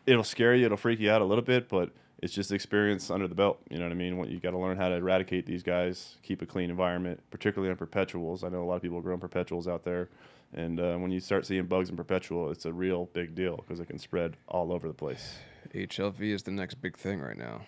[0.07, 1.93] it'll scare you, it'll freak you out a little bit, but
[2.23, 3.59] it's just experience under the belt.
[3.71, 4.19] You know what I mean?
[4.19, 7.71] What you got to learn how to eradicate these guys, keep a clean environment, particularly
[7.71, 8.45] on perpetuals.
[8.45, 10.11] I know a lot of people grow perpetuals out there,
[10.53, 13.81] and uh, when you start seeing bugs in perpetual, it's a real big deal because
[13.81, 15.37] it can spread all over the place.
[15.75, 17.63] HLV is the next big thing right now.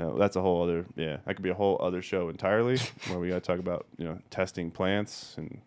[0.00, 1.18] Uh, that's a whole other yeah.
[1.24, 2.78] That could be a whole other show entirely
[3.08, 5.60] where we got to talk about you know testing plants and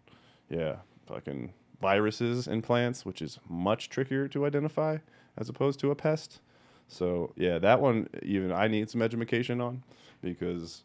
[0.49, 0.77] yeah,
[1.07, 4.97] fucking viruses in plants, which is much trickier to identify
[5.37, 6.39] as opposed to a pest.
[6.87, 9.83] So yeah, that one even I need some education on
[10.21, 10.83] because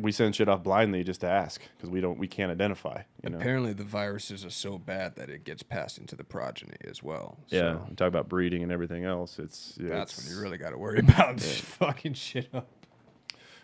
[0.00, 3.02] we send shit off blindly just to ask because we don't we can't identify.
[3.22, 3.38] You know.
[3.38, 7.38] Apparently, the viruses are so bad that it gets passed into the progeny as well.
[7.48, 9.38] Yeah, we talk about breeding and everything else.
[9.38, 12.68] It's yeah, that's it's- when you really got to worry about fucking shit up.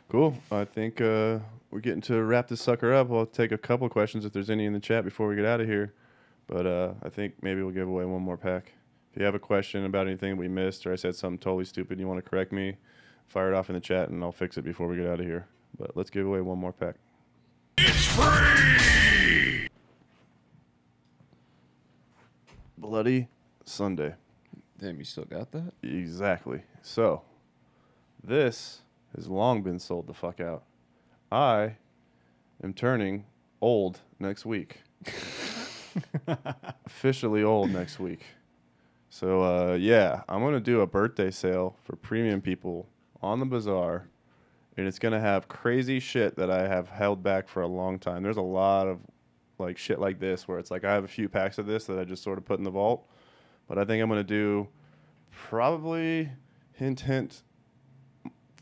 [0.08, 0.36] Cool.
[0.52, 3.10] I think uh, we're getting to wrap this sucker up.
[3.10, 5.60] I'll take a couple questions if there's any in the chat before we get out
[5.60, 5.94] of here.
[6.46, 8.72] But uh, I think maybe we'll give away one more pack.
[9.12, 11.92] If you have a question about anything we missed or I said something totally stupid
[11.92, 12.76] and you want to correct me,
[13.26, 15.26] fire it off in the chat and I'll fix it before we get out of
[15.26, 15.46] here.
[15.78, 16.96] But let's give away one more pack.
[17.78, 19.68] It's free!
[22.78, 23.28] Bloody
[23.64, 24.14] Sunday.
[24.78, 25.72] Damn, you still got that?
[25.82, 26.62] Exactly.
[26.82, 27.22] So,
[28.22, 28.82] this
[29.14, 30.64] has long been sold the fuck out.
[31.32, 31.76] I
[32.62, 33.24] am turning
[33.60, 34.82] old next week.
[36.86, 38.20] Officially old next week.
[39.08, 42.86] So, uh, yeah, I'm going to do a birthday sale for premium people
[43.22, 44.08] on the bazaar.
[44.76, 48.22] And it's to have crazy shit that I have held back for a long time.
[48.22, 49.00] There's a lot of
[49.58, 51.98] like shit like this where it's like I have a few packs of this that
[51.98, 53.08] I just sort of put in the vault.
[53.68, 54.68] But I think I'm to do
[55.30, 56.30] probably
[56.72, 57.42] hint hint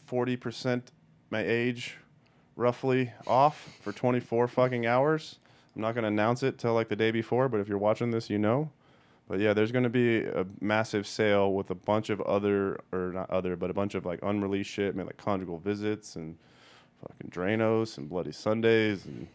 [0.09, 0.83] 40%
[1.31, 1.97] my age
[2.57, 5.39] roughly off for 24 fucking hours.
[5.75, 8.31] I'm not to announce it till like the day before, but if you're watching this,
[8.31, 8.71] you know.
[9.29, 13.13] But yeah, there's going to be a massive sale with a bunch of other or
[13.13, 16.37] not other, but a bunch of like unreleased shit, like conjugal visits and
[17.01, 19.27] fucking Dranos and Bloody Sundays and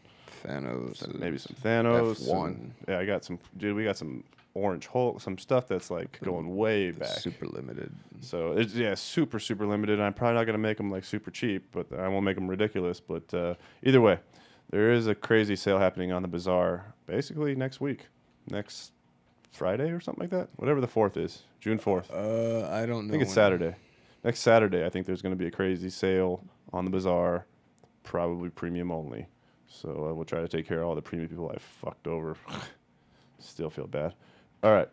[0.43, 1.19] Thanos.
[1.19, 2.21] maybe some Thanos.
[2.27, 2.71] F1.
[2.87, 4.23] yeah, I got some dude, we got some
[4.53, 7.07] Orange Hulk, some stuff that's like going way back.
[7.07, 7.91] Super limited.
[8.21, 9.99] So it's yeah, super super limited.
[9.99, 12.99] I'm probably not gonna make them like super cheap, but I won't make them ridiculous.
[12.99, 14.19] But uh, either way,
[14.69, 18.07] there is a crazy sale happening on the bazaar basically next week,
[18.49, 18.91] next
[19.51, 20.49] Friday or something like that.
[20.55, 22.11] Whatever the fourth is, June fourth.
[22.11, 23.09] Uh, I don't know.
[23.09, 23.75] I think it's Saturday.
[24.23, 26.43] Next Saturday, I think there's going to be a crazy sale
[26.73, 27.45] on the bazaar,
[28.03, 29.27] probably premium only.
[29.67, 32.35] So uh, we'll try to take care of all the premium people I fucked over.
[33.39, 34.13] Still feel bad.
[34.63, 34.89] All right,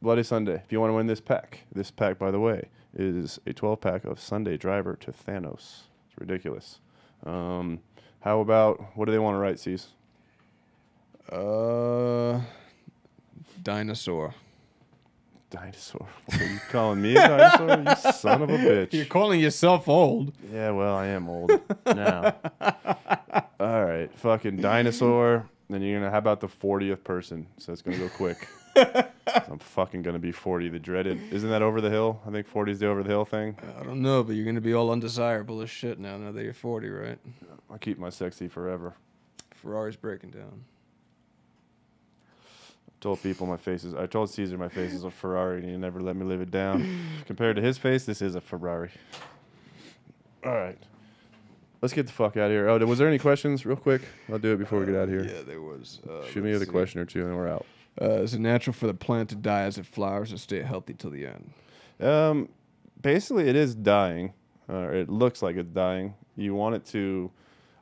[0.00, 0.54] Bloody Sunday.
[0.54, 3.80] If you want to win this pack, this pack, by the way, is a 12
[3.80, 5.82] pack of Sunday Driver to Thanos.
[6.06, 6.80] It's ridiculous.
[7.24, 7.80] Um,
[8.20, 9.88] how about what do they want to write, C's?
[11.30, 12.40] Uh,
[13.62, 14.34] dinosaur.
[15.50, 16.06] Dinosaur.
[16.26, 17.84] What are you calling me a dinosaur?
[18.06, 18.92] you son of a bitch.
[18.94, 20.32] You're calling yourself old.
[20.52, 21.52] Yeah, well, I am old
[21.86, 22.34] now.
[23.60, 25.46] All right, fucking dinosaur.
[25.68, 26.10] Then you're gonna.
[26.10, 27.46] How about the fortieth person?
[27.58, 28.48] So it's gonna go quick.
[28.76, 30.68] I'm fucking gonna be forty.
[30.70, 31.20] The dreaded.
[31.32, 32.20] Isn't that over the hill?
[32.26, 33.56] I think 40 is the over the hill thing.
[33.78, 36.16] I don't know, but you're gonna be all undesirable as shit now.
[36.16, 37.18] Now that you're 40, right?
[37.70, 38.94] I'll keep my sexy forever.
[39.54, 40.64] Ferrari's breaking down.
[43.02, 43.94] Told people my face is.
[43.94, 46.50] I told Caesar my face is a Ferrari, and he never let me live it
[46.50, 46.86] down.
[47.26, 48.90] Compared to his face, this is a Ferrari.
[50.44, 50.78] All right,
[51.82, 52.68] let's get the fuck out of here.
[52.68, 54.02] Oh, was there any questions, real quick?
[54.30, 55.24] I'll do it before we get out of here.
[55.24, 56.00] Yeah, there was.
[56.08, 57.66] Uh, Shoot me with a question or two, and then we're out.
[58.00, 60.94] Uh, is it natural for the plant to die as it flowers or stay healthy
[60.94, 61.52] till the end?
[62.00, 62.48] Um,
[63.00, 64.32] basically, it is dying,
[64.68, 66.14] or it looks like it's dying.
[66.36, 67.30] You want it to.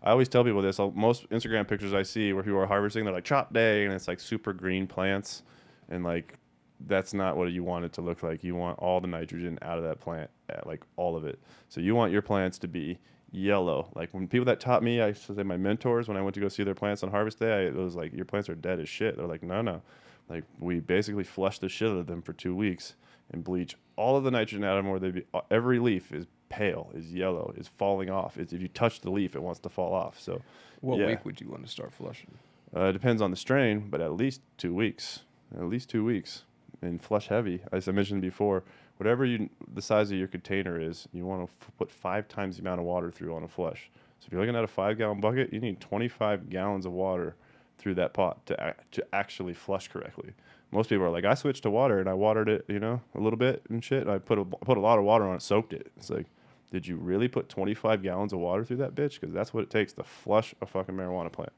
[0.03, 0.81] I always tell people this.
[0.81, 3.93] I'll- Most Instagram pictures I see where people are harvesting, they're like chop day, and
[3.93, 5.43] it's like super green plants,
[5.89, 6.39] and like
[6.87, 8.43] that's not what you want it to look like.
[8.43, 11.39] You want all the nitrogen out of that plant, uh, like all of it.
[11.69, 12.99] So you want your plants to be
[13.33, 13.91] yellow.
[13.95, 16.35] Like when people that taught me, I used to say my mentors when I went
[16.35, 18.55] to go see their plants on harvest day, I, it was like your plants are
[18.55, 19.19] dead as shit.
[19.19, 19.83] They're like, no, no,
[20.31, 22.95] like we basically flush the shit out of them for two weeks
[23.31, 24.91] and bleach all of the nitrogen out of them.
[24.91, 28.37] Where they be, uh, every leaf is pale, is yellow, is falling off.
[28.37, 30.21] It's, if you touch the leaf, it wants to fall off.
[30.21, 30.43] So
[30.83, 31.07] What Yeah.
[31.07, 32.33] week would you want to start flushing?
[32.77, 35.21] uh, it depends on the strain, but at least two weeks.
[35.57, 36.45] At least two weeks.
[36.83, 38.63] And flush heavy, as I mentioned before,
[38.97, 42.57] whatever you the size of your container is, you want to f- put five times
[42.57, 43.91] the amount of water through on a flush.
[44.21, 47.35] So if you're looking at a five gallon bucket, you need 25 gallons of water
[47.77, 50.33] through that pot to ac- to actually flush correctly.
[50.71, 53.21] Most people are like, I switched to water and I watered it, you know, a
[53.21, 54.03] little bit and shit.
[54.03, 55.91] And I put a put a lot of water on it, soaked it.
[55.99, 56.27] It's like,
[56.71, 59.21] did you really put 25 gallons of water through that bitch?
[59.21, 61.53] Because that's what it takes to flush a fucking marijuana plant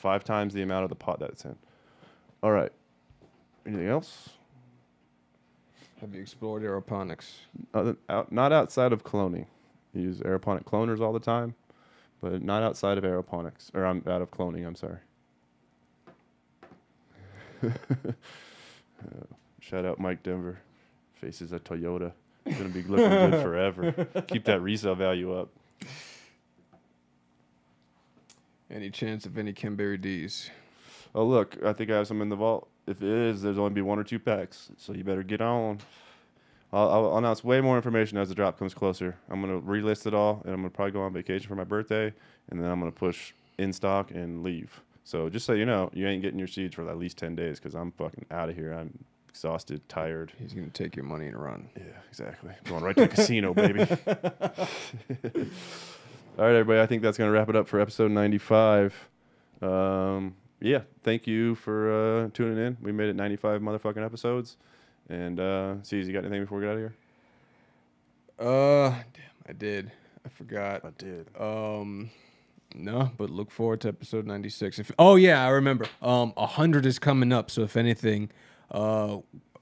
[0.00, 1.56] five times the amount of the pot that it's in.
[2.42, 2.72] All right.
[3.66, 4.30] Anything else?
[6.00, 7.32] Have you explored aeroponics?
[7.74, 9.44] Other, out, not outside of cloning.
[9.92, 11.54] You use aeroponic cloners all the time,
[12.22, 14.66] but not outside of aeroponics or I'm out of cloning.
[14.66, 14.98] I'm sorry.
[17.62, 17.70] Uh,
[19.60, 20.60] shout out Mike Denver.
[21.12, 22.12] Faces a Toyota.
[22.56, 23.92] Gonna be looking good forever.
[24.28, 25.50] Keep that resale value up.
[28.70, 30.50] Any chance of any Kenberry D's?
[31.14, 32.68] Oh look, I think I have some in the vault.
[32.86, 35.78] If it is, there's only be one or two packs, so you better get on.
[36.72, 39.16] I'll, I'll announce way more information as the drop comes closer.
[39.28, 42.12] I'm gonna relist it all, and I'm gonna probably go on vacation for my birthday,
[42.48, 44.80] and then I'm gonna push in stock and leave.
[45.02, 47.58] So just so you know, you ain't getting your seeds for at least ten days
[47.58, 48.72] because I'm fucking out of here.
[48.72, 50.32] I'm exhausted, tired.
[50.38, 51.70] He's gonna take your money and run.
[51.76, 52.52] Yeah, exactly.
[52.64, 53.80] Going right to the casino, baby.
[56.38, 56.80] All right, everybody.
[56.80, 59.08] I think that's gonna wrap it up for episode 95.
[59.62, 62.76] Um, yeah, thank you for uh, tuning in.
[62.82, 64.56] We made it 95 motherfucking episodes.
[65.08, 66.94] And uh, see, you got anything before we get out of here?
[68.38, 69.92] Uh, damn, I did.
[70.26, 70.84] I forgot.
[70.84, 71.28] I did.
[71.38, 72.10] Um,
[72.74, 74.78] no, but look forward to episode ninety six.
[74.80, 75.86] If oh yeah, I remember.
[76.02, 77.50] Um, hundred is coming up.
[77.50, 78.30] So if anything,
[78.70, 79.18] uh,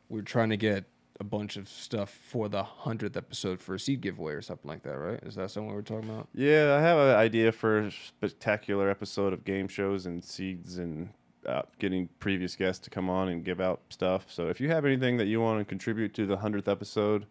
[0.08, 0.84] we're trying to get
[1.20, 4.82] a bunch of stuff for the hundredth episode for a seed giveaway or something like
[4.84, 5.20] that, right?
[5.24, 6.28] Is that something we're talking about?
[6.32, 11.08] Yeah, I have an idea for a spectacular episode of game shows and seeds and
[11.44, 14.26] uh, getting previous guests to come on and give out stuff.
[14.28, 17.26] So if you have anything that you want to contribute to the hundredth episode,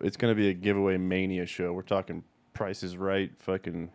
[0.00, 1.72] it's going to be a giveaway mania show.
[1.72, 3.90] We're talking prices right, fucking.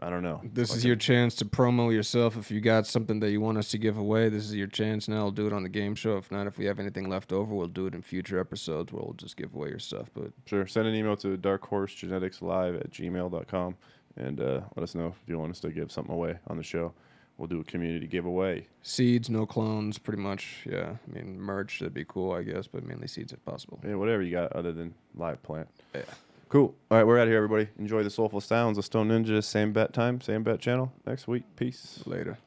[0.00, 0.42] I don't know.
[0.44, 2.36] This is your chance to promo yourself.
[2.36, 5.08] If you got something that you want us to give away, this is your chance.
[5.08, 6.18] Now, I'll do it on the game show.
[6.18, 9.02] If not, if we have anything left over, we'll do it in future episodes where
[9.02, 10.10] we'll just give away your stuff.
[10.12, 10.66] But Sure.
[10.66, 13.76] Send an email to darkhorsegeneticslive at gmail.com
[14.16, 16.62] and uh, let us know if you want us to give something away on the
[16.62, 16.92] show.
[17.38, 18.66] We'll do a community giveaway.
[18.80, 20.64] seeds, no clones, pretty much.
[20.64, 23.78] Yeah, I mean merch that'd be cool, I guess, but mainly seeds if possible.
[23.86, 25.68] Yeah, whatever you got other than live plant.
[25.94, 26.02] Yeah.
[26.48, 26.74] Cool.
[26.90, 27.68] All right, we're out of here, everybody.
[27.76, 29.42] Enjoy the soulful sounds of Stone Ninja.
[29.42, 30.92] Same bet time, same bet channel.
[31.04, 31.42] Next week.
[31.56, 32.02] Peace.
[32.06, 32.38] Later.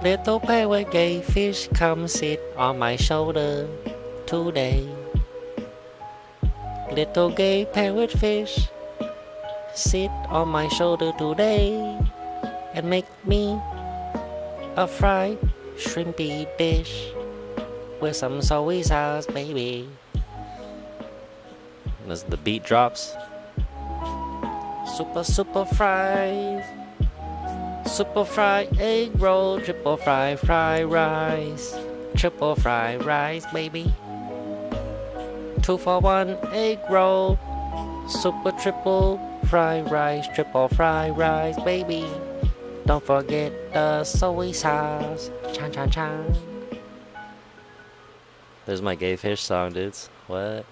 [0.00, 3.68] Little pirate gay fish, come sit on my shoulder
[4.26, 4.88] today.
[6.92, 8.68] Little gay parrot fish,
[9.74, 11.98] sit on my shoulder today
[12.74, 13.60] and make me
[14.76, 15.38] a fried
[15.76, 17.10] shrimpy dish
[18.00, 19.88] with some soy sauce, baby.
[22.10, 23.14] As the beat drops,
[24.96, 26.64] super, super fry,
[27.88, 31.74] Super fry egg roll, triple fry fry rice,
[32.14, 33.92] triple fry rice, baby.
[35.62, 37.38] Two for one egg roll,
[38.06, 42.06] super triple fry rice, triple fry rice, baby.
[42.84, 46.36] Don't forget the soy sauce, chan chan chan.
[48.66, 50.10] There's my gay fish song, dudes.
[50.26, 50.66] What?